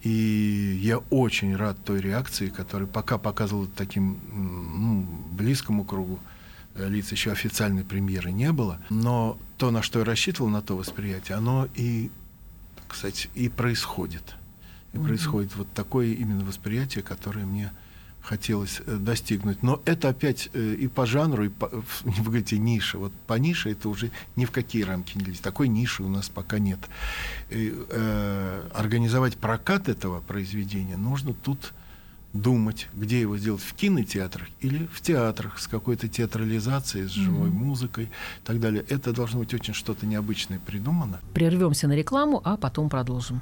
И 0.01 0.79
я 0.81 0.97
очень 0.97 1.55
рад 1.55 1.77
той 1.85 2.01
реакции, 2.01 2.49
которую 2.49 2.87
пока 2.87 3.19
показывал 3.19 3.67
таким 3.67 4.17
ну, 4.33 5.07
близкому 5.31 5.83
кругу 5.83 6.19
э, 6.73 6.89
лиц, 6.89 7.11
еще 7.11 7.31
официальной 7.31 7.83
премьеры 7.83 8.31
не 8.31 8.51
было. 8.51 8.79
Но 8.89 9.37
то, 9.59 9.69
на 9.69 9.83
что 9.83 9.99
я 9.99 10.05
рассчитывал, 10.05 10.49
на 10.49 10.63
то 10.63 10.75
восприятие, 10.75 11.37
оно 11.37 11.67
и, 11.75 12.09
кстати, 12.87 13.29
и 13.35 13.47
происходит. 13.47 14.38
И 14.93 14.97
Мгм. 14.97 15.07
происходит 15.07 15.55
вот 15.55 15.67
такое 15.73 16.07
именно 16.13 16.43
восприятие, 16.45 17.03
которое 17.03 17.45
мне 17.45 17.71
хотелось 18.21 18.81
э, 18.85 18.97
достигнуть. 18.97 19.63
Но 19.63 19.81
это 19.85 20.09
опять 20.09 20.49
э, 20.53 20.73
и 20.79 20.87
по 20.87 21.05
жанру, 21.05 21.45
и 21.45 21.49
по, 21.49 21.67
в- 21.69 22.01
вы 22.03 22.23
говорите, 22.23 22.57
ниша. 22.57 22.97
Вот 22.97 23.13
по 23.27 23.35
нише 23.35 23.71
это 23.71 23.87
уже 23.89 24.11
ни 24.35 24.45
в 24.45 24.51
какие 24.51 24.83
рамки 24.83 25.17
не 25.17 25.23
лезет. 25.23 25.41
Такой 25.41 25.67
ниши 25.67 26.03
у 26.03 26.09
нас 26.09 26.27
пока 26.29 26.59
нет. 26.59 26.79
И, 27.49 27.73
э, 27.89 28.69
организовать 28.73 29.37
прокат 29.37 29.87
этого 29.89 30.19
произведения 30.21 30.97
нужно 30.97 31.33
тут 31.33 31.73
думать, 32.33 32.87
где 32.93 33.21
его 33.21 33.37
сделать, 33.37 33.61
в 33.63 33.73
кинотеатрах 33.73 34.47
или 34.59 34.85
в 34.93 35.01
театрах 35.01 35.57
с 35.59 35.67
какой-то 35.67 36.07
театрализацией, 36.07 37.07
с 37.07 37.11
живой 37.11 37.49
Мгм. 37.49 37.57
музыкой 37.57 38.05
и 38.05 38.45
так 38.45 38.59
далее. 38.59 38.85
Это 38.89 39.13
должно 39.13 39.39
быть 39.39 39.53
очень 39.53 39.73
что-то 39.73 40.05
необычное 40.05 40.59
придумано. 40.59 41.19
Прервемся 41.33 41.87
на 41.87 41.93
рекламу, 41.93 42.41
а 42.43 42.57
потом 42.57 42.89
продолжим. 42.89 43.41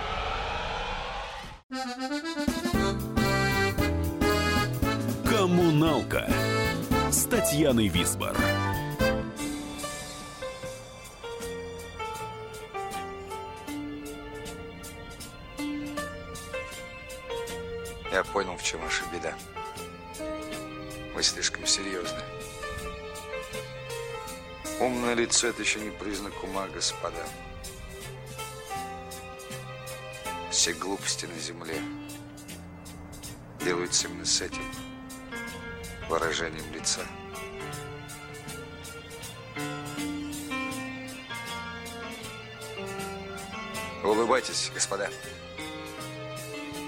Татьяной 7.61 7.89
Висбор. 7.89 8.35
Я 18.11 18.23
понял, 18.33 18.57
в 18.57 18.63
чем 18.63 18.81
ваша 18.81 19.03
беда. 19.13 19.35
Вы 21.13 21.21
слишком 21.21 21.67
серьезны. 21.67 22.23
Умное 24.79 25.13
лицо– 25.13 25.45
это 25.49 25.61
еще 25.61 25.81
не 25.81 25.91
признак 25.91 26.33
ума, 26.43 26.67
господа. 26.67 27.23
Все 30.49 30.73
глупости 30.73 31.27
на 31.27 31.37
земле 31.37 31.79
делаются 33.63 34.07
именно 34.07 34.25
с 34.25 34.41
этим 34.41 34.65
выражением 36.09 36.65
лица. 36.73 37.01
Улыбайтесь, 44.11 44.69
господа. 44.73 45.09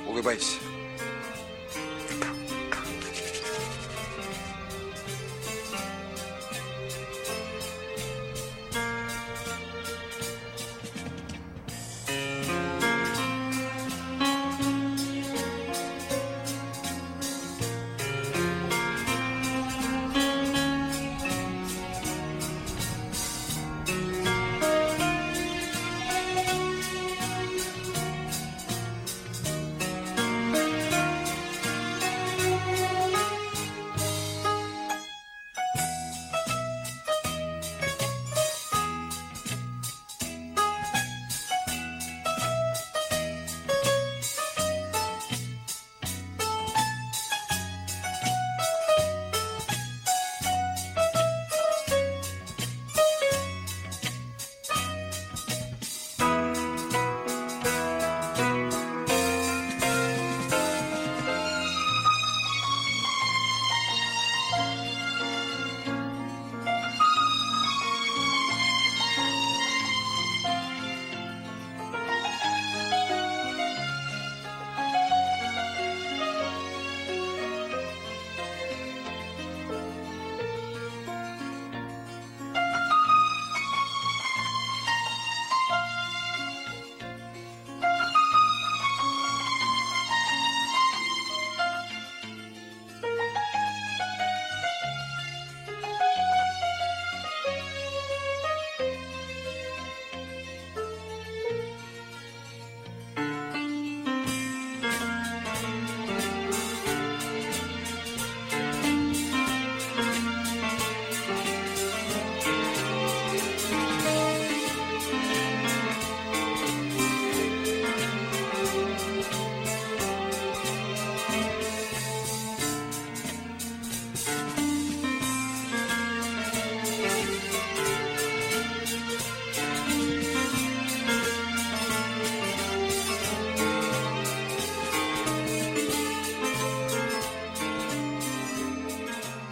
Улыбайтесь. 0.05 0.59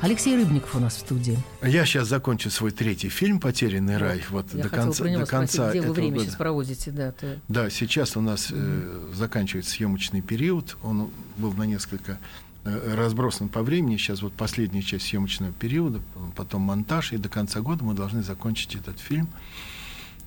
Алексей 0.01 0.35
Рыбников 0.35 0.75
у 0.75 0.79
нас 0.79 0.95
в 0.95 0.99
студии. 1.01 1.37
Я 1.61 1.85
сейчас 1.85 2.07
закончу 2.07 2.49
свой 2.49 2.71
третий 2.71 3.09
фильм 3.09 3.39
«Потерянный 3.39 3.97
рай». 3.97 4.23
Вот 4.31 4.51
Я 4.51 4.63
до 4.63 4.69
конца, 4.69 5.03
про 5.03 5.09
него 5.11 5.21
до 5.21 5.27
конца 5.27 5.53
спросить, 5.53 5.71
где 5.71 5.79
вы 5.81 5.85
этого 5.85 5.93
время 5.93 6.13
года. 6.15 6.25
сейчас 6.25 6.35
проводите, 6.37 6.91
да, 6.91 7.11
то- 7.11 7.39
Да, 7.47 7.69
сейчас 7.69 8.17
у 8.17 8.21
нас 8.21 8.47
э, 8.51 9.09
заканчивается 9.13 9.71
съемочный 9.71 10.21
период. 10.21 10.75
Он 10.81 11.11
был 11.37 11.53
на 11.53 11.63
несколько 11.67 12.17
э, 12.63 12.95
разбросан 12.95 13.47
по 13.47 13.61
времени. 13.61 13.97
Сейчас 13.97 14.23
вот 14.23 14.33
последняя 14.33 14.81
часть 14.81 15.05
съемочного 15.05 15.51
периода, 15.53 16.01
потом 16.35 16.63
монтаж, 16.63 17.13
и 17.13 17.17
до 17.17 17.29
конца 17.29 17.61
года 17.61 17.83
мы 17.83 17.93
должны 17.93 18.23
закончить 18.23 18.73
этот 18.73 18.99
фильм. 18.99 19.27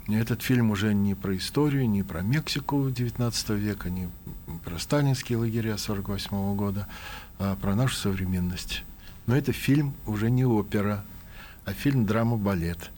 Этот 0.07 0.43
фильм 0.43 0.71
уже 0.71 0.95
не 0.95 1.17
про 1.17 1.37
историю, 1.37 1.89
не 1.91 2.05
про 2.05 2.21
Мексику 2.23 2.77
XIX 2.91 3.57
века, 3.59 3.91
не 3.91 4.09
про 4.65 4.79
сталинские 4.79 5.39
лагеря 5.39 5.75
1948 5.75 6.55
года, 6.55 6.87
а 7.41 7.57
про 7.57 7.75
нашу 7.75 7.97
современность. 7.97 8.85
Но 9.27 9.37
это 9.37 9.53
фильм 9.53 9.95
уже 10.07 10.31
не 10.31 10.45
опера, 10.45 11.05
а 11.65 11.73
фильм 11.73 12.05
драма-балет. 12.07 12.91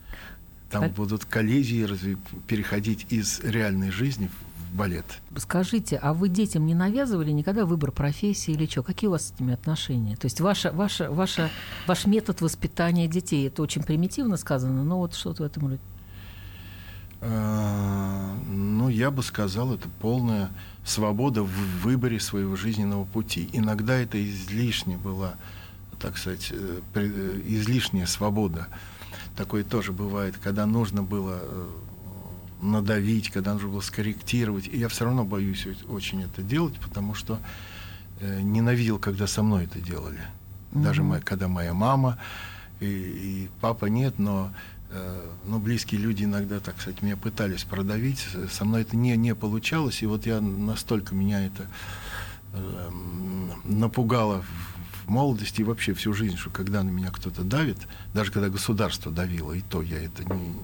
Там 0.71 0.85
А- 0.85 0.89
будут 0.89 1.25
коллизии 1.25 1.85
разви- 1.85 2.19
переходить 2.49 3.07
из 3.11 3.41
реальной 3.41 3.91
жизни 3.91 4.29
в 4.29 4.77
балет. 4.77 5.05
Скажите, 5.37 5.97
а 5.97 6.13
вы 6.13 6.29
детям 6.29 6.67
не 6.67 6.75
навязывали 6.75 7.31
никогда 7.31 7.65
выбор 7.65 7.93
профессии 7.93 8.51
или 8.53 8.67
что? 8.67 8.83
Какие 8.83 9.07
у 9.09 9.13
вас 9.13 9.29
с 9.29 9.33
этими 9.33 9.55
отношения? 9.55 10.17
То 10.17 10.27
есть 10.27 10.41
ваша, 10.41 10.73
ваша, 10.73 11.11
ваша, 11.11 11.51
ваш 11.87 12.07
метод 12.07 12.41
воспитания 12.41 13.07
детей, 13.07 13.47
это 13.47 13.63
очень 13.63 13.85
примитивно 13.85 14.37
сказано, 14.37 14.83
но 14.83 14.99
вот 14.99 15.15
что-то 15.15 15.45
в 15.45 15.47
этом 15.47 15.69
роде. 15.69 15.81
А, 17.21 18.35
Ну, 18.49 18.87
ну, 18.87 18.89
я 18.89 19.11
бы 19.11 19.23
сказал, 19.23 19.73
это 19.75 19.89
полная 20.01 20.51
свобода 20.85 21.43
в 21.43 21.49
выборе 21.83 22.21
своего 22.21 22.57
жизненного 22.57 23.05
пути. 23.05 23.49
Иногда 23.53 23.95
это 23.95 24.23
излишне 24.23 24.97
была, 24.97 25.35
так 25.99 26.19
сказать, 26.19 26.49
э, 26.51 26.81
э, 26.95 27.41
излишняя 27.47 28.07
свобода. 28.07 28.69
Такое 29.37 29.65
тоже 29.65 29.93
бывает, 29.93 30.37
когда 30.43 30.67
нужно 30.67 31.03
было 31.03 31.39
э, 31.41 31.69
надавить, 32.63 33.31
когда 33.31 33.55
нужно 33.55 33.69
было 33.69 33.81
скорректировать. 33.81 34.69
И 34.69 34.79
я 34.79 34.89
все 34.89 35.05
равно 35.05 35.25
боюсь 35.25 35.67
очень 35.89 36.23
это 36.23 36.43
делать, 36.43 36.75
потому 36.81 37.15
что 37.15 37.39
ненавидел, 38.21 38.99
когда 38.99 39.27
со 39.27 39.43
мной 39.43 39.65
это 39.65 39.79
делали. 39.79 40.21
Даже 40.73 41.03
Мгм. 41.03 41.11
моя- 41.11 41.23
когда 41.23 41.49
моя 41.49 41.75
мама 41.75 42.19
и, 42.81 42.87
и 42.87 43.51
папа 43.61 43.87
нет, 43.87 44.19
но 44.19 44.51
ну, 45.45 45.59
близкие 45.59 46.01
люди 46.01 46.25
иногда, 46.25 46.61
так 46.61 46.81
сказать, 46.81 47.03
меня 47.03 47.19
пытались 47.19 47.65
продавить. 47.65 48.27
Со 48.51 48.65
мной 48.65 48.83
это 48.83 48.97
не, 48.97 49.15
не 49.19 49.35
получалось. 49.35 50.03
И 50.03 50.07
вот 50.07 50.25
я 50.25 50.41
настолько 50.41 51.15
меня 51.15 51.45
это 51.45 51.67
э, 52.55 52.91
напугало 53.65 54.43
молодости 55.07 55.61
и 55.61 55.65
вообще 55.65 55.95
всю 55.95 56.13
жизнь, 56.13 56.37
что 56.37 56.51
когда 56.51 56.83
на 56.83 56.91
меня 56.91 57.11
кто-то 57.11 57.43
давит, 57.43 57.79
даже 58.15 58.31
когда 58.33 58.49
государство 58.49 59.13
давило, 59.13 59.53
и 59.53 59.61
то 59.61 59.83
я 59.83 60.03
это 60.03 60.25
не, 60.25 60.55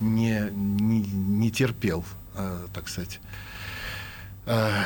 не, 0.00 0.50
не, 0.50 1.00
не 1.00 1.50
терпел, 1.50 2.04
а, 2.34 2.66
так 2.72 2.88
сказать, 2.88 3.20
а, 4.46 4.84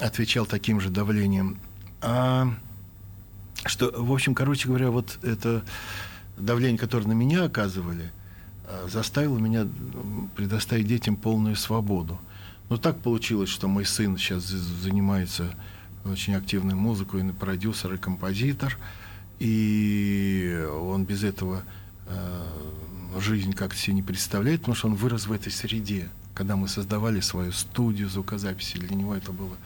отвечал 0.00 0.46
таким 0.46 0.80
же 0.80 0.90
давлением. 0.90 1.58
А, 2.02 2.48
что, 3.64 3.90
в 3.96 4.12
общем, 4.12 4.34
короче 4.34 4.68
говоря, 4.68 4.90
вот 4.90 5.18
это 5.22 5.64
давление, 6.36 6.78
которое 6.78 7.06
на 7.08 7.12
меня 7.12 7.44
оказывали, 7.44 8.12
а, 8.64 8.86
заставило 8.88 9.38
меня 9.38 9.66
предоставить 10.36 10.86
детям 10.86 11.16
полную 11.16 11.56
свободу. 11.56 12.20
Но 12.68 12.76
так 12.76 12.98
получилось, 12.98 13.48
что 13.48 13.68
мой 13.68 13.84
сын 13.84 14.18
сейчас 14.18 14.42
занимается 14.44 15.54
очень 16.12 16.34
активной 16.34 16.74
музыкой, 16.74 17.20
он 17.20 17.30
и 17.30 17.32
продюсер, 17.32 17.94
и 17.94 17.98
композитор, 17.98 18.76
и 19.38 20.66
он 20.82 21.04
без 21.04 21.24
этого 21.24 21.62
э, 22.06 23.20
жизнь 23.20 23.52
как-то 23.52 23.78
себе 23.78 23.94
не 23.94 24.02
представляет, 24.02 24.60
потому 24.60 24.74
что 24.74 24.88
он 24.88 24.94
вырос 24.94 25.26
в 25.26 25.32
этой 25.32 25.52
среде. 25.52 26.08
Когда 26.34 26.54
мы 26.56 26.68
создавали 26.68 27.20
свою 27.20 27.50
студию 27.52 28.10
звукозаписи, 28.10 28.76
для 28.76 28.94
него 28.94 29.14
это 29.14 29.32
было 29.32 29.56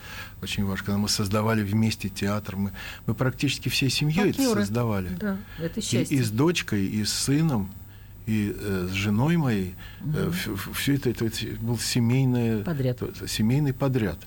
очень 0.41 0.65
важно. 0.65 0.87
Когда 0.87 0.99
мы 0.99 1.09
создавали 1.09 1.65
вместе 1.65 2.09
театр, 2.09 2.55
мы, 2.57 2.71
мы 3.07 3.15
практически 3.15 3.69
всей 3.69 3.91
семьей 3.91 4.31
это 4.31 4.55
создавали. 4.55 5.09
Да, 5.21 5.37
это 5.59 5.81
И, 5.81 5.83
счастье. 5.83 6.17
и 6.17 6.23
с 6.23 6.31
дочкой, 6.31 6.87
и 6.87 7.05
с 7.05 7.13
сыном, 7.13 7.73
и 8.27 8.55
э, 8.57 8.89
с 8.89 8.93
женой 8.95 9.37
моей. 9.37 9.75
все 10.75 10.95
это, 10.95 11.11
это, 11.11 11.25
это 11.25 11.61
был 11.61 11.77
семейное, 11.79 12.63
Подряд. 12.63 12.99
семейный 13.27 13.73
подряд. 13.75 14.19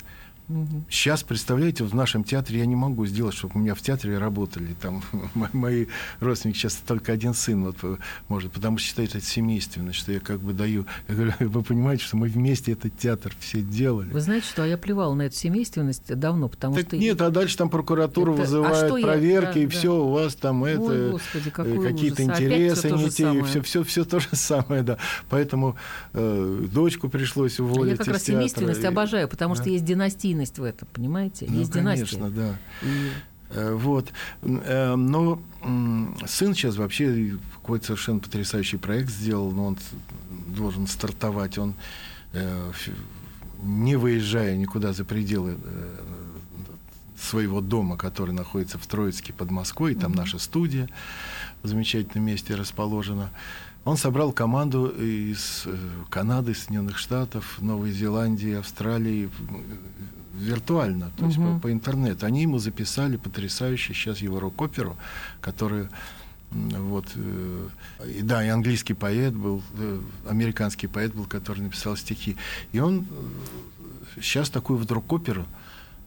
Мгм. 0.48 0.84
Сейчас, 0.90 1.22
представляете, 1.22 1.84
в 1.84 1.94
нашем 1.94 2.22
театре 2.22 2.58
я 2.58 2.66
не 2.66 2.76
могу 2.76 3.06
сделать, 3.06 3.34
чтобы 3.34 3.54
у 3.54 3.58
меня 3.58 3.74
в 3.74 3.80
театре 3.80 4.18
работали. 4.18 4.74
Там 4.80 5.02
мо- 5.34 5.48
мои 5.52 5.86
родственники 6.20 6.58
сейчас 6.58 6.74
только 6.76 7.12
один 7.12 7.32
сын 7.32 7.64
вот, 7.64 7.76
э, 7.82 7.96
может, 8.28 8.52
потому 8.52 8.76
что 8.78 8.86
считают 8.88 9.14
это 9.14 9.24
семейственно, 9.24 9.92
что 9.94 10.12
я 10.12 10.20
как 10.20 10.40
бы 10.40 10.52
даю. 10.52 10.84
Я 11.08 11.14
говорю, 11.14 11.32
вы 11.40 11.62
понимаете, 11.62 12.04
что 12.04 12.16
мы 12.18 12.28
вместе 12.28 12.72
этот 12.72 12.96
театр 12.98 13.34
все 13.40 13.62
делали. 13.62 14.10
Вы 14.10 14.20
знаете, 14.20 14.46
что 14.46 14.64
я 14.66 14.76
плевал 14.76 15.14
на 15.14 15.22
эту 15.22 15.36
семейственность 15.36 16.14
давно, 16.14 16.48
потому 16.48 16.74
Так 16.74 16.86
что... 16.88 16.96
нет, 16.98 17.20
а 17.22 17.30
дальше 17.30 17.56
там 17.56 17.70
прокуратура 17.70 18.32
Это- 18.32 18.42
а 18.42 18.44
вызывает 18.44 18.92
я- 18.98 19.02
проверки, 19.06 19.54
да, 19.54 19.60
и 19.60 19.66
да. 19.66 19.70
все, 19.70 19.94
у 20.04 20.10
вас 20.10 20.34
там 20.34 20.64
это 20.64 20.80
Ой, 20.82 21.10
Господи, 21.12 21.48
э, 21.48 21.50
какой 21.50 21.82
какие-то 21.92 22.22
ужас. 22.22 22.36
Интересы 22.40 22.90
не 22.90 23.10
те, 23.10 23.42
все, 23.44 23.62
все, 23.62 23.82
все 23.84 24.04
то 24.04 24.20
же 24.20 24.28
самое, 24.32 24.82
да. 24.82 24.98
Поэтому 25.30 25.76
э, 26.12 26.66
дочку 26.72 27.08
пришлось 27.08 27.58
уволить 27.60 27.92
Я 27.92 27.96
как 27.96 28.08
раз 28.08 28.22
театра, 28.22 28.32
семейственность 28.36 28.82
и- 28.82 28.86
обожаю, 28.86 29.26
потому 29.28 29.54
да. 29.54 29.60
что 29.62 29.70
есть 29.70 29.84
династийность 30.34 30.58
в 30.58 30.64
этом, 30.64 30.88
понимаете? 30.92 31.46
Ну, 31.48 31.58
есть 31.58 31.72
конечно, 31.72 32.18
династия. 32.18 32.30
да. 32.30 32.58
И 32.82 33.10
Э, 33.54 33.74
Вот. 33.74 34.12
Э, 34.42 34.94
Но 34.96 35.40
сын 36.26 36.54
сейчас 36.54 36.76
вообще 36.76 37.36
какой-то 37.54 37.86
совершенно 37.86 38.20
потрясающий 38.20 38.76
проект 38.76 39.10
сделал, 39.10 39.50
но 39.52 39.66
он 39.66 39.78
должен 40.56 40.86
стартовать. 40.86 41.58
Он, 41.58 41.74
э, 42.32 42.72
не 43.62 43.96
выезжая 43.96 44.56
никуда 44.56 44.92
за 44.92 45.04
пределы 45.04 45.56
своего 47.18 47.62
дома, 47.62 47.96
который 47.96 48.34
находится 48.34 48.78
в 48.78 48.86
Троицке 48.86 49.32
под 49.32 49.50
Москвой, 49.50 49.94
там 49.94 50.12
наша 50.12 50.38
студия 50.38 50.90
в 51.62 51.68
замечательном 51.68 52.26
месте 52.26 52.54
расположена. 52.54 53.30
Он 53.86 53.96
собрал 53.96 54.32
команду 54.32 54.88
из 54.88 55.66
Канады, 56.10 56.54
Соединенных 56.54 56.98
Штатов, 56.98 57.58
Новой 57.62 57.92
Зеландии, 57.92 58.52
Австралии 58.54 59.30
виртуально, 60.38 61.10
то 61.16 61.26
есть 61.26 61.38
Мгм. 61.38 61.60
по, 61.60 61.68
по 61.68 61.72
интернету. 61.72 62.26
Они 62.26 62.42
ему 62.42 62.58
записали 62.58 63.16
потрясающую 63.16 63.94
сейчас 63.94 64.18
его 64.18 64.40
рок-оперу, 64.40 64.96
которую 65.40 65.88
вот, 66.50 67.06
э, 67.16 67.68
и, 68.18 68.22
да, 68.22 68.44
и 68.44 68.48
английский 68.48 68.94
поэт 68.94 69.34
был, 69.34 69.62
э, 69.78 70.00
американский 70.28 70.86
поэт 70.86 71.12
был, 71.12 71.24
который 71.24 71.60
написал 71.62 71.96
стихи. 71.96 72.36
И 72.72 72.78
он 72.78 73.06
сейчас 74.20 74.50
такую 74.50 74.78
вот 74.78 74.90
рок-оперу 74.90 75.46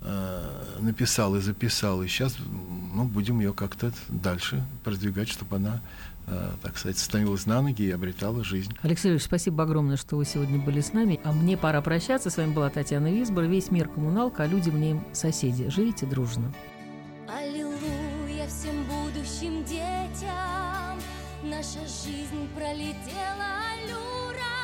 э, 0.01 0.79
написал 0.79 1.35
и 1.35 1.41
записал. 1.41 2.01
И 2.03 2.07
сейчас 2.07 2.37
ну, 2.93 3.03
будем 3.03 3.39
ее 3.39 3.51
как-то 3.53 3.91
дальше 4.07 4.63
продвигать, 4.83 5.27
чтобы 5.27 5.57
она, 5.57 5.75
э, 5.75 6.06
так 6.61 6.77
сказать, 6.77 6.97
становилась 6.97 7.45
на 7.45 7.61
ноги 7.61 7.83
и 7.83 7.91
обретала 7.91 8.43
жизнь. 8.43 8.73
Алексей 8.81 9.09
Ильич, 9.09 9.23
спасибо 9.23 9.63
огромное, 9.63 9.97
что 9.97 10.17
вы 10.17 10.25
сегодня 10.25 10.59
были 10.59 10.81
с 10.81 10.93
нами. 10.93 11.19
А 11.23 11.31
мне 11.31 11.57
пора 11.57 11.81
прощаться. 11.81 12.29
С 12.29 12.37
вами 12.37 12.53
была 12.53 12.69
Татьяна 12.69 13.11
Висбор. 13.11 13.45
Весь 13.45 13.71
мир 13.71 13.87
коммуналка, 13.87 14.43
а 14.43 14.47
люди 14.47 14.69
в 14.69 14.75
ней 14.75 14.99
соседи. 15.13 15.69
Живите 15.69 16.05
дружно. 16.05 16.53
Аллилуйя 17.27 18.47
всем 18.47 18.83
будущим 18.85 19.63
детям 19.65 20.97
Наша 21.43 21.79
жизнь 21.81 22.47
пролетела 22.55 23.47
аллюра 23.73 24.55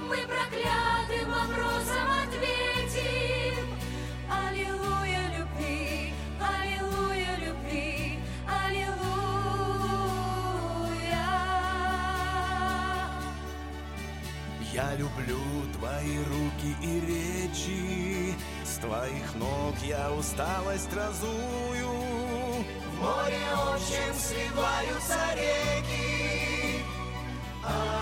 Мы 0.00 0.16
проклятым 0.26 1.30
вопросом 1.30 2.06
ответим 2.22 3.66
Аллилуйя 4.30 5.01
Люблю 14.96 15.40
твои 15.78 16.18
руки 16.18 16.76
и 16.82 17.00
речи, 17.00 18.34
С 18.64 18.76
твоих 18.76 19.34
ног 19.36 19.74
я 19.82 20.12
усталость 20.12 20.92
разую. 20.92 21.88
В 22.90 23.00
море 23.00 23.40
общем 23.54 24.14
сливаются 24.14 25.18
реки. 25.34 26.84
Аллилуйя, 27.64 28.01